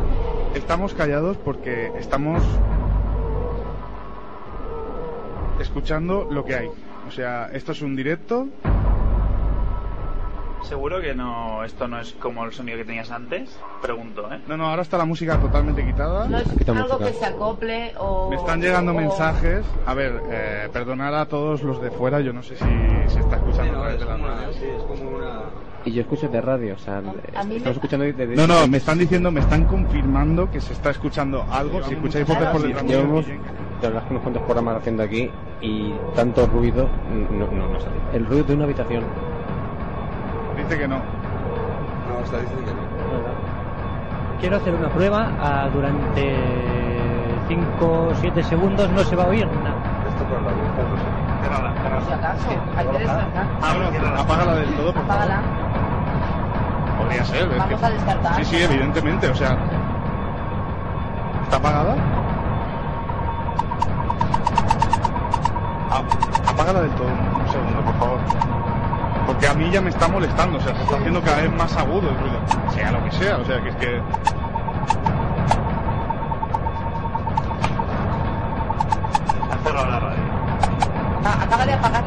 Estamos 0.54 0.94
callados 0.94 1.36
porque 1.38 1.90
estamos 1.98 2.42
escuchando 5.60 6.26
lo 6.30 6.44
que 6.44 6.54
hay. 6.56 6.70
O 7.06 7.10
sea, 7.10 7.48
esto 7.52 7.72
es 7.72 7.82
un 7.82 7.96
directo. 7.96 8.46
Seguro 10.62 11.00
que 11.00 11.12
no, 11.12 11.64
esto 11.64 11.88
no 11.88 11.98
es 12.00 12.12
como 12.12 12.44
el 12.44 12.52
sonido 12.52 12.78
que 12.78 12.84
tenías 12.84 13.10
antes. 13.10 13.58
Pregunto, 13.82 14.32
¿eh? 14.32 14.38
No, 14.46 14.56
no, 14.56 14.68
ahora 14.68 14.82
está 14.82 14.96
la 14.96 15.04
música 15.04 15.38
totalmente 15.40 15.84
quitada. 15.84 16.28
No 16.28 16.38
es 16.38 16.46
algo 16.68 16.98
que 16.98 17.12
se 17.12 17.24
acople 17.26 17.92
o... 17.98 18.30
Me 18.30 18.36
están 18.36 18.60
llegando 18.60 18.92
o- 18.92 18.94
mensajes. 18.94 19.66
A 19.86 19.94
ver, 19.94 20.22
eh, 20.30 20.68
perdonar 20.72 21.14
a 21.14 21.26
todos 21.26 21.62
los 21.64 21.82
de 21.82 21.90
fuera. 21.90 22.20
Yo 22.20 22.32
no 22.32 22.44
sé 22.44 22.56
si 22.56 22.64
se 23.12 23.18
está 23.18 23.36
escuchando 23.36 23.76
a 23.78 23.82
través 23.82 23.98
de 23.98 24.06
la 24.06 24.16
radio. 24.16 24.48
Y 25.84 25.90
yo 25.92 26.02
escucho 26.02 26.28
de 26.28 26.40
radio, 26.40 26.74
o 26.74 26.78
sea, 26.78 26.98
estamos 26.98 27.48
me- 27.48 27.70
escuchando 27.70 28.04
de, 28.04 28.12
de- 28.12 28.36
No, 28.36 28.46
no, 28.46 28.68
me 28.68 28.76
están 28.76 28.98
diciendo, 28.98 29.32
me 29.32 29.40
están 29.40 29.64
confirmando 29.64 30.48
que 30.50 30.60
se 30.60 30.72
está 30.74 30.90
escuchando 30.90 31.44
algo. 31.50 31.82
Si 31.82 31.94
escucháis 31.94 32.26
voces 32.26 32.46
por 32.48 32.62
detrás 32.62 32.84
Llevamos 32.84 33.26
de 33.26 33.38
verdad 33.88 34.02
que 34.04 34.10
unos 34.10 34.22
cuantos 34.22 34.42
programas 34.44 34.76
haciendo 34.76 35.02
aquí 35.02 35.28
y 35.60 35.92
tanto 36.14 36.46
ruido, 36.46 36.88
no, 37.32 37.46
no, 37.48 37.68
no 37.68 37.80
sale. 37.80 37.96
El 38.12 38.26
ruido 38.26 38.44
de 38.44 38.54
una 38.54 38.64
habitación. 38.64 39.02
dice 40.56 40.78
que 40.78 40.86
no. 40.86 40.96
No, 40.98 42.24
está 42.24 42.38
diciendo 42.38 42.64
que 42.64 42.72
no. 42.74 42.82
Quiero 44.40 44.56
hacer 44.56 44.74
una 44.74 44.88
prueba. 44.88 45.32
ah, 45.40 45.68
durante 45.72 46.36
5 47.48 47.84
o 47.86 48.14
7 48.20 48.42
segundos 48.44 48.88
no 48.90 49.00
se 49.02 49.16
va 49.16 49.24
a 49.24 49.28
oír 49.28 49.46
nada. 49.46 49.82
Esto 50.08 50.24
por 50.24 50.42
la 50.42 50.50
Por 50.52 52.06
si 52.06 52.12
acaso, 52.12 52.50
hay 52.76 52.86
que 52.86 52.98
descartar. 52.98 53.46
Apágala 54.16 54.54
del 54.54 54.68
todo, 54.76 54.92
por 54.92 55.06
favor. 55.06 55.22
Apágala. 55.22 55.61
Podría 57.18 57.24
ser. 57.24 57.52
es 57.52 57.58
Vamos 57.58 57.80
que- 57.80 57.86
a 57.86 57.90
descartar. 57.90 58.34
Sí, 58.36 58.44
sí, 58.44 58.62
evidentemente. 58.62 59.28
O 59.28 59.34
sea, 59.34 59.56
¿está 61.44 61.56
apagada? 61.56 61.94
A- 65.90 66.50
apágala 66.50 66.80
del 66.80 66.90
todo. 66.92 67.08
Un 67.08 67.48
segundo, 67.52 67.80
por 67.82 67.94
favor. 67.98 68.18
Porque 69.26 69.46
a 69.48 69.54
mí 69.54 69.70
ya 69.70 69.80
me 69.80 69.90
está 69.90 70.08
molestando. 70.08 70.58
O 70.58 70.60
sea, 70.60 70.74
se 70.74 70.82
está 70.82 70.96
haciendo 70.96 71.20
cada 71.22 71.36
vez 71.42 71.52
más 71.52 71.76
agudo 71.76 72.08
el 72.10 72.18
ruido. 72.18 72.38
Sea 72.74 72.90
lo 72.92 73.04
que 73.04 73.12
sea. 73.12 73.36
O 73.38 73.44
sea, 73.44 73.60
que 73.62 73.68
es 73.68 73.76
que. 73.76 74.02
Ha 79.50 79.64
cerrado 79.64 79.86
la 79.90 80.00
radio. 80.00 80.22
Ah, 81.24 81.42
acaba 81.44 81.66
de 81.66 81.72
apagar 81.74 82.04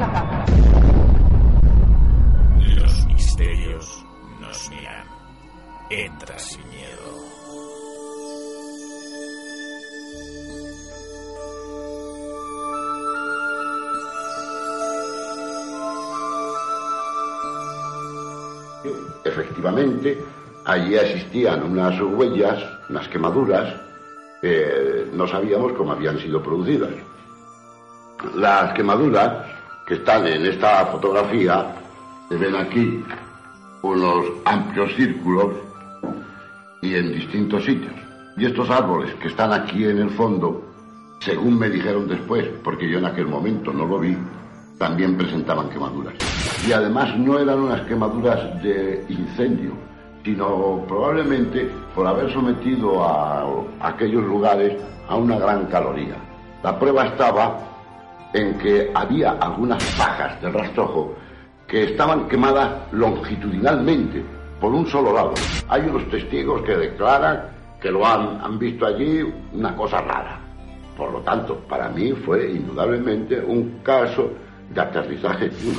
Entra 5.90 6.40
sin 6.40 6.68
miedo. 6.70 6.96
Efectivamente, 19.24 20.26
allí 20.66 20.96
existían 20.96 21.64
unas 21.64 22.02
huellas, 22.02 22.64
unas 22.90 23.08
quemaduras, 23.10 23.80
que 24.42 25.08
no 25.14 25.28
sabíamos 25.28 25.74
cómo 25.74 25.92
habían 25.92 26.18
sido 26.20 26.42
producidas. 26.42 26.94
Las 28.34 28.74
quemaduras 28.74 29.46
que 29.86 29.96
están 29.96 30.26
en 30.26 30.48
esta 30.48 30.88
fotografía, 30.88 31.76
se 32.28 32.38
ven 32.38 32.56
aquí 32.56 33.06
unos 33.84 34.26
amplios 34.46 34.92
círculos 34.96 35.66
y 36.82 36.96
en 36.96 37.14
distintos 37.14 37.66
sitios. 37.66 37.94
Y 38.38 38.46
estos 38.46 38.70
árboles 38.70 39.14
que 39.16 39.30
están 39.30 39.54
aquí 39.54 39.86
en 39.86 40.00
el 40.00 40.10
fondo, 40.12 40.62
según 41.20 41.58
me 41.58 41.70
dijeron 41.70 42.08
después, 42.08 42.48
porque 42.64 42.90
yo 42.90 43.00
en 43.00 43.06
aquel 43.06 43.28
momento 43.28 43.72
no 43.72 43.86
lo 43.86 44.00
vi, 44.00 44.18
también 44.78 45.18
presentaban 45.18 45.70
quemaduras. 45.70 46.14
Y 46.68 46.74
además 46.74 47.18
no 47.18 47.40
eran 47.40 47.60
unas 47.60 47.82
quemaduras 47.82 48.62
de 48.62 49.06
incendio, 49.08 49.72
sino 50.24 50.84
probablemente 50.88 51.70
por 51.94 52.08
haber 52.08 52.32
sometido 52.34 53.04
a 53.04 53.46
aquellos 53.80 54.24
lugares 54.24 54.82
a 55.08 55.16
una 55.16 55.38
gran 55.38 55.66
caloría. 55.68 56.16
La 56.64 56.78
prueba 56.78 57.06
estaba 57.06 57.60
en 58.34 58.58
que 58.58 58.92
había 58.94 59.32
algunas 59.32 59.82
pajas 59.98 60.42
del 60.42 60.54
rastrojo 60.54 61.16
que 61.68 61.84
estaban 61.86 62.28
quemadas 62.28 62.92
longitudinalmente 62.92 64.24
por 64.66 64.74
un 64.74 64.88
solo 64.88 65.14
lado. 65.14 65.36
Hay 65.70 65.84
unos 65.84 66.10
testigos 66.10 66.64
que 66.64 66.76
declaran 66.76 67.52
que 67.80 67.92
lo 67.92 68.04
han, 68.04 68.42
han 68.42 68.58
visto 68.58 68.88
allí 68.88 69.22
una 69.54 69.76
cosa 69.76 70.02
rara. 70.02 70.40
Por 70.98 71.12
lo 71.12 71.20
tanto, 71.20 71.60
para 71.70 71.88
mí 71.90 72.14
fue 72.14 72.50
indudablemente 72.50 73.40
un 73.42 73.82
caso 73.84 74.32
de 74.72 74.82
aterrizaje 74.82 75.46
un 75.46 75.78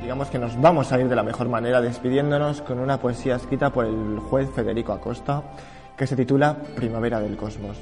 Digamos 0.00 0.30
que 0.30 0.38
nos 0.38 0.58
vamos 0.58 0.90
a 0.90 0.98
ir 0.98 1.06
de 1.06 1.16
la 1.16 1.22
mejor 1.22 1.50
manera 1.50 1.82
despidiéndonos 1.82 2.62
con 2.62 2.78
una 2.78 2.98
poesía 2.98 3.36
escrita 3.36 3.68
por 3.68 3.84
el 3.84 4.20
juez 4.20 4.48
Federico 4.54 4.94
Acosta 4.94 5.42
que 5.98 6.06
se 6.06 6.16
titula 6.16 6.56
Primavera 6.76 7.20
del 7.20 7.36
Cosmos. 7.36 7.76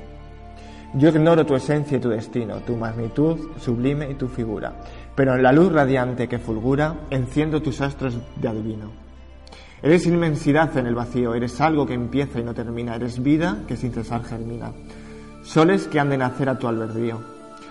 Yo 0.96 1.10
ignoro 1.10 1.44
tu 1.44 1.54
esencia 1.54 1.98
y 1.98 2.00
tu 2.00 2.08
destino, 2.08 2.60
tu 2.60 2.74
magnitud 2.74 3.36
sublime 3.60 4.10
y 4.10 4.14
tu 4.14 4.28
figura, 4.28 4.72
pero 5.14 5.34
en 5.34 5.42
la 5.42 5.52
luz 5.52 5.70
radiante 5.70 6.26
que 6.26 6.38
fulgura 6.38 6.94
enciendo 7.10 7.60
tus 7.60 7.82
astros 7.82 8.16
de 8.40 8.48
adivino. 8.48 8.92
Eres 9.82 10.06
inmensidad 10.06 10.74
en 10.78 10.86
el 10.86 10.94
vacío, 10.94 11.34
eres 11.34 11.60
algo 11.60 11.86
que 11.86 11.92
empieza 11.92 12.40
y 12.40 12.44
no 12.44 12.54
termina, 12.54 12.96
eres 12.96 13.22
vida 13.22 13.58
que 13.68 13.76
sin 13.76 13.92
cesar 13.92 14.24
germina. 14.24 14.72
Soles 15.42 15.86
que 15.86 16.00
han 16.00 16.08
de 16.08 16.16
nacer 16.16 16.48
a 16.48 16.58
tu 16.58 16.66
albedrío, 16.66 17.20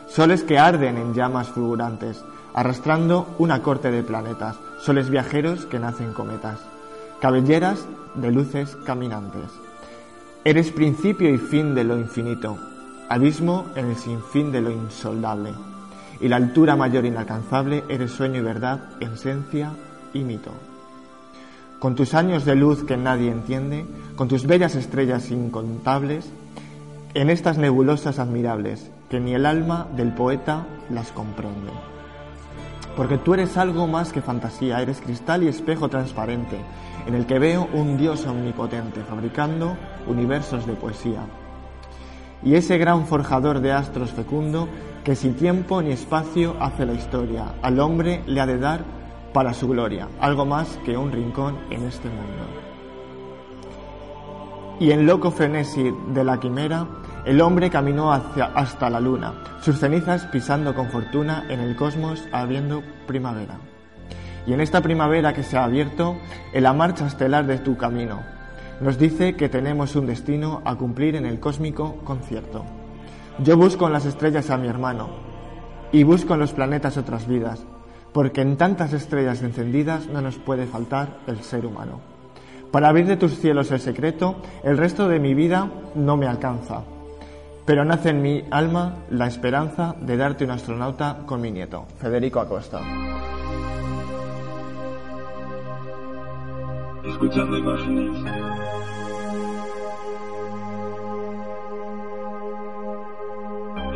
soles 0.08 0.44
que 0.44 0.60
arden 0.60 0.96
en 0.98 1.16
llamas 1.16 1.48
fulgurantes, 1.48 2.24
arrastrando 2.54 3.34
una 3.40 3.64
corte 3.64 3.90
de 3.90 4.04
planetas, 4.04 4.56
soles 4.80 5.10
viajeros 5.10 5.66
que 5.66 5.80
nacen 5.80 6.14
cometas, 6.14 6.60
cabelleras 7.20 7.88
de 8.14 8.32
luces 8.32 8.78
caminantes. 8.86 9.50
Eres 10.44 10.70
principio 10.70 11.34
y 11.34 11.40
fin 11.40 11.74
de 11.74 11.86
lo 11.86 11.98
infinito, 11.98 12.60
abismo 13.10 13.66
en 13.76 13.88
el 13.88 13.96
sinfín 13.96 14.52
de 14.52 14.62
lo 14.62 14.72
insoldable, 14.72 15.54
y 16.20 16.28
la 16.28 16.38
altura 16.38 16.76
mayor 16.76 17.06
inalcanzable 17.06 17.84
eres 17.90 18.12
sueño 18.12 18.40
y 18.40 18.44
verdad, 18.44 18.90
esencia 19.00 19.72
y 20.14 20.24
mito. 20.24 20.52
Con 21.80 21.96
tus 21.96 22.14
años 22.14 22.46
de 22.46 22.56
luz 22.56 22.84
que 22.84 22.98
nadie 22.98 23.30
entiende, 23.30 23.86
con 24.16 24.28
tus 24.28 24.48
bellas 24.48 24.76
estrellas 24.76 25.30
incontables, 25.30 26.32
en 27.14 27.30
estas 27.30 27.58
nebulosas 27.58 28.18
admirables, 28.18 28.90
que 29.10 29.20
ni 29.20 29.36
el 29.36 29.46
alma 29.46 29.88
del 29.96 30.14
poeta 30.14 30.66
las 30.90 31.12
comprende. 31.12 31.72
Porque 32.98 33.18
tú 33.18 33.34
eres 33.34 33.58
algo 33.58 33.88
más 33.88 34.12
que 34.12 34.22
fantasía, 34.22 34.82
eres 34.82 35.02
cristal 35.02 35.44
y 35.44 35.48
espejo 35.48 35.90
transparente, 35.90 36.58
en 37.06 37.14
el 37.14 37.26
que 37.26 37.40
veo 37.40 37.68
un 37.74 37.98
Dios 37.98 38.26
omnipotente, 38.26 39.02
fabricando 39.04 39.78
universos 40.08 40.66
de 40.66 40.74
poesía. 40.74 41.22
Y 42.46 42.54
ese 42.54 42.78
gran 42.78 43.08
forjador 43.08 43.60
de 43.60 43.74
astros 43.74 44.12
fecundo, 44.12 44.70
que 45.04 45.16
sin 45.16 45.34
tiempo 45.34 45.82
ni 45.82 45.92
espacio 45.92 46.56
hace 46.60 46.86
la 46.86 46.94
historia, 46.94 47.56
al 47.64 47.80
hombre 47.80 48.22
le 48.28 48.40
ha 48.40 48.46
de 48.46 48.60
dar 48.60 48.86
para 49.34 49.54
su 49.54 49.68
gloria, 49.68 50.08
algo 50.22 50.46
más 50.46 50.80
que 50.86 50.96
un 50.96 51.12
rincón 51.12 51.58
en 51.72 51.84
este 51.84 52.08
mundo. 52.08 52.46
Y 54.80 54.92
en 54.92 55.08
loco 55.08 55.32
frenesí 55.32 55.92
de 56.14 56.24
la 56.24 56.40
quimera, 56.40 56.86
el 57.26 57.42
hombre 57.42 57.72
caminó 57.72 58.14
hacia, 58.14 58.46
hasta 58.46 58.90
la 58.92 59.00
luna, 59.00 59.34
sus 59.62 59.80
cenizas 59.80 60.26
pisando 60.28 60.76
con 60.76 60.90
fortuna 60.90 61.46
en 61.50 61.60
el 61.62 61.76
cosmos 61.76 62.24
habiendo 62.32 62.84
primavera. 63.08 63.58
Y 64.46 64.54
en 64.54 64.62
esta 64.62 64.82
primavera 64.82 65.34
que 65.34 65.42
se 65.42 65.58
ha 65.58 65.64
abierto, 65.64 66.16
en 66.54 66.62
la 66.62 66.74
marcha 66.74 67.08
estelar 67.08 67.48
de 67.48 67.58
tu 67.58 67.76
camino, 67.76 68.35
nos 68.82 68.98
dice 68.98 69.36
que 69.36 69.50
tenemos 69.50 69.96
un 69.96 70.06
destino 70.06 70.62
a 70.66 70.76
cumplir 70.76 71.16
en 71.16 71.26
el 71.26 71.40
cósmico 71.40 71.96
concierto. 72.04 72.66
Yo 73.40 73.58
busco 73.58 73.88
en 73.88 73.94
las 73.94 74.06
estrellas 74.06 74.50
a 74.50 74.58
mi 74.58 74.68
hermano 74.68 75.10
y 75.92 76.04
busco 76.04 76.34
en 76.34 76.40
los 76.42 76.54
planetas 76.54 76.98
otras 76.98 77.28
vidas, 77.28 77.66
porque 78.14 78.42
en 78.42 78.58
tantas 78.58 78.94
estrellas 78.94 79.42
encendidas 79.42 80.08
no 80.08 80.22
nos 80.22 80.38
puede 80.38 80.66
faltar 80.66 81.20
el 81.28 81.42
ser 81.42 81.66
humano. 81.66 82.00
Para 82.72 82.90
abrir 82.90 83.06
de 83.08 83.18
tus 83.18 83.38
cielos 83.40 83.72
el 83.72 83.80
secreto, 83.80 84.36
el 84.64 84.78
resto 84.78 85.08
de 85.08 85.20
mi 85.20 85.34
vida 85.34 85.70
no 85.96 86.18
me 86.18 86.28
alcanza, 86.28 86.82
pero 87.66 87.86
nace 87.86 88.10
en 88.10 88.22
mi 88.22 88.44
alma 88.52 88.98
la 89.10 89.28
esperanza 89.28 89.96
de 90.02 90.18
darte 90.18 90.46
un 90.46 90.52
astronauta 90.52 91.20
con 91.26 91.42
mi 91.42 91.52
nieto, 91.52 91.86
Federico 92.00 92.40
Acosta. 92.40 92.82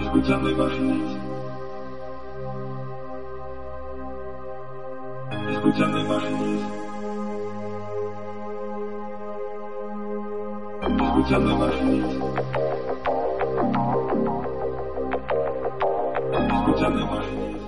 Escuchando 0.10 0.50
imágenes. 0.50 1.18
Escuchando 5.52 6.00
imágenes. 6.00 6.62
Escuchando 10.82 11.52
imágenes. 11.52 12.06
Escuchando 16.58 17.00
imágenes. 17.02 17.62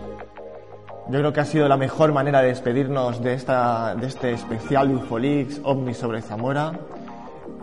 Yo 1.10 1.20
creo 1.20 1.34
que 1.34 1.40
ha 1.42 1.46
sido 1.46 1.68
la 1.68 1.78
mejor 1.78 2.12
manera 2.12 2.42
de 2.42 2.48
despedirnos 2.48 3.22
de, 3.22 3.36
esta, 3.36 3.94
de 3.94 4.08
este 4.08 4.32
especial 4.32 4.92
Ufolix 4.96 5.62
OVNI 5.64 5.94
sobre 5.94 6.24
Zamora. 6.24 6.72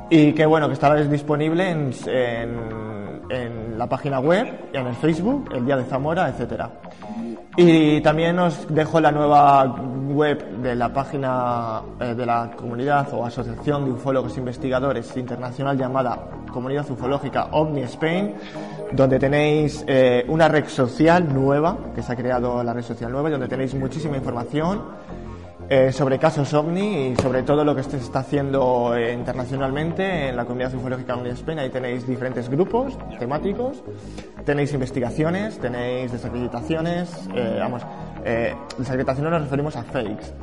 Y 0.09 0.31
que 0.33 0.45
bueno, 0.45 0.67
que 0.67 0.73
estará 0.73 0.95
disponible 1.03 1.69
en, 1.69 1.91
en- 2.07 2.98
en 3.29 3.77
la 3.77 3.87
página 3.87 4.19
web, 4.19 4.69
en 4.73 4.87
el 4.87 4.95
Facebook, 4.95 5.49
el 5.53 5.65
Día 5.65 5.77
de 5.77 5.85
Zamora, 5.85 6.29
etcétera. 6.29 6.69
Y 7.55 7.99
también 8.01 8.39
os 8.39 8.73
dejo 8.73 8.99
la 8.99 9.11
nueva 9.11 9.65
web 9.65 10.61
de 10.61 10.75
la 10.75 10.93
página 10.93 11.81
eh, 11.99 12.15
de 12.15 12.25
la 12.25 12.51
comunidad 12.55 13.13
o 13.13 13.25
asociación 13.25 13.85
de 13.85 13.91
ufólogos 13.91 14.37
investigadores 14.37 15.15
internacional 15.17 15.77
llamada 15.77 16.29
Comunidad 16.53 16.89
Ufológica 16.89 17.49
OVNI 17.51 17.81
Spain, 17.81 18.35
donde 18.93 19.19
tenéis 19.19 19.83
eh, 19.87 20.25
una 20.27 20.47
red 20.47 20.67
social 20.67 21.31
nueva, 21.33 21.77
que 21.93 22.01
se 22.01 22.13
ha 22.13 22.15
creado 22.15 22.63
la 22.63 22.73
red 22.73 22.83
social 22.83 23.11
nueva, 23.11 23.29
donde 23.29 23.47
tenéis 23.47 23.75
muchísima 23.75 24.17
información 24.17 24.81
eh, 25.69 25.91
sobre 25.91 26.17
casos 26.17 26.51
OVNI 26.53 27.09
y 27.09 27.15
sobre 27.15 27.43
todo 27.43 27.63
lo 27.63 27.75
que 27.75 27.83
se 27.83 27.97
está 27.97 28.19
haciendo 28.19 28.95
eh, 28.95 29.13
internacionalmente 29.13 30.29
en 30.29 30.35
la 30.35 30.45
comunidad 30.45 30.73
ufológica 30.73 31.15
OVNI 31.15 31.29
Spain. 31.29 31.59
Ahí 31.59 31.69
tenéis 31.69 32.07
diferentes 32.07 32.49
grupos 32.49 32.97
temáticos, 33.19 33.83
tenéis 34.45 34.73
investigaciones, 34.73 35.59
tenéis 35.59 36.11
desacreditaciones, 36.11 37.29
eh, 37.35 37.57
vamos, 37.59 37.83
eh, 38.25 38.55
desacreditaciones 38.77 39.31
nos 39.31 39.43
referimos 39.43 39.75
a 39.75 39.83
fakes. 39.83 40.33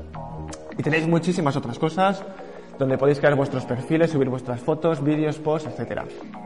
Y 0.78 0.82
tenéis 0.82 1.08
muchísimas 1.08 1.56
otras 1.56 1.78
cosas 1.78 2.22
donde 2.78 2.96
podéis 2.96 3.18
crear 3.18 3.34
vuestros 3.34 3.64
perfiles, 3.64 4.10
subir 4.10 4.28
vuestras 4.28 4.60
fotos, 4.60 5.02
vídeos, 5.02 5.38
posts, 5.38 5.70
etc. 5.76 6.02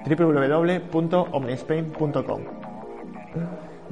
www.omnispain.com 0.06 2.40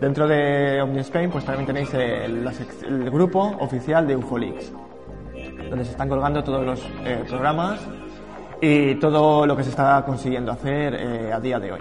Dentro 0.01 0.29
de 0.29 0.81
OmniSpain 0.81 1.31
pues 1.31 1.45
también 1.45 1.67
tenéis 1.67 1.93
el, 1.95 3.11
grupo 3.11 3.57
oficial 3.59 4.07
de 4.07 4.17
Ufolix, 4.17 4.73
donde 5.69 5.85
se 5.85 5.91
están 5.91 6.09
colgando 6.09 6.43
todos 6.45 6.65
los 6.65 6.81
eh, 7.05 7.25
programas 7.29 7.81
y 8.61 8.95
todo 8.97 9.45
lo 9.45 9.57
que 9.57 9.65
se 9.65 9.71
está 9.71 10.05
consiguiendo 10.05 10.53
hacer 10.53 10.95
eh, 10.95 11.33
a 11.33 11.41
día 11.41 11.59
de 11.59 11.73
hoy. 11.73 11.81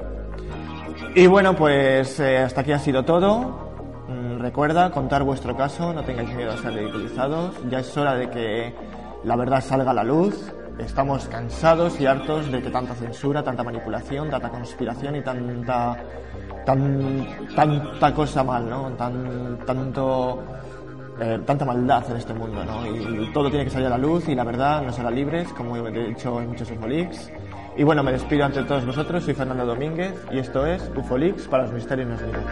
Y 1.14 1.28
bueno, 1.28 1.56
pues 1.56 2.20
eh, 2.20 2.40
hasta 2.40 2.62
aquí 2.62 2.72
ha 2.72 2.80
sido 2.80 3.04
todo. 3.06 3.70
Mm, 4.08 4.40
Recuerda 4.40 4.90
contar 4.92 5.24
vuestro 5.24 5.56
caso, 5.56 5.94
no 5.94 6.04
tengáis 6.04 6.34
miedo 6.34 6.52
a 6.52 6.58
ser 6.58 6.74
ridiculizados. 6.74 7.56
Ya 7.70 7.80
es 7.80 7.98
hora 7.98 8.16
de 8.16 8.30
que 8.30 8.74
la 9.24 9.36
verdad 9.36 9.62
salga 9.62 9.92
a 9.92 9.94
la 9.94 10.04
luz. 10.04 10.54
Estamos 10.80 11.28
cansados 11.28 12.00
y 12.00 12.06
hartos 12.06 12.52
de 12.52 12.62
que 12.62 12.70
tanta 12.70 12.94
censura, 12.94 13.44
tanta 13.44 13.64
manipulación, 13.64 14.30
tanta 14.30 14.50
conspiración 14.50 15.16
y 15.16 15.22
tanta 15.22 15.98
tan, 16.68 17.26
tanta 17.56 18.14
cosa 18.14 18.44
mal, 18.44 18.70
¿no? 18.70 18.90
Tan, 18.98 19.58
tanto 19.66 20.44
eh, 21.18 21.40
tanta 21.46 21.64
maldad 21.64 22.04
en 22.12 22.18
este 22.18 22.34
mundo, 22.34 22.66
¿no? 22.66 22.86
Y 22.86 23.32
todo 23.32 23.50
tiene 23.50 23.64
que 23.64 23.72
salir 23.72 23.88
a 23.88 23.92
la 23.92 23.98
luz 23.98 24.28
y 24.28 24.36
la 24.36 24.44
verdad 24.44 24.82
nos 24.82 25.00
hará 25.00 25.10
libres, 25.10 25.48
como 25.54 25.78
he 25.78 25.92
dicho 26.10 26.42
en 26.42 26.50
muchos 26.50 26.70
Ufolix. 26.70 27.32
Y 27.78 27.84
bueno, 27.84 28.04
me 28.04 28.12
despido 28.12 28.44
ante 28.44 28.64
todos 28.64 28.86
vosotros, 28.86 29.24
soy 29.24 29.34
Fernando 29.34 29.66
Domínguez 29.66 30.14
y 30.30 30.40
esto 30.40 30.66
es 30.66 30.92
Ufolix 30.94 31.48
para 31.48 31.64
los 31.64 31.72
misterios 31.72 32.10
nos 32.10 32.22
miran. 32.22 32.44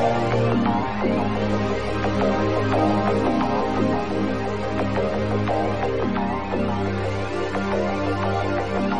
thank 0.00 0.34
you. 8.94 8.99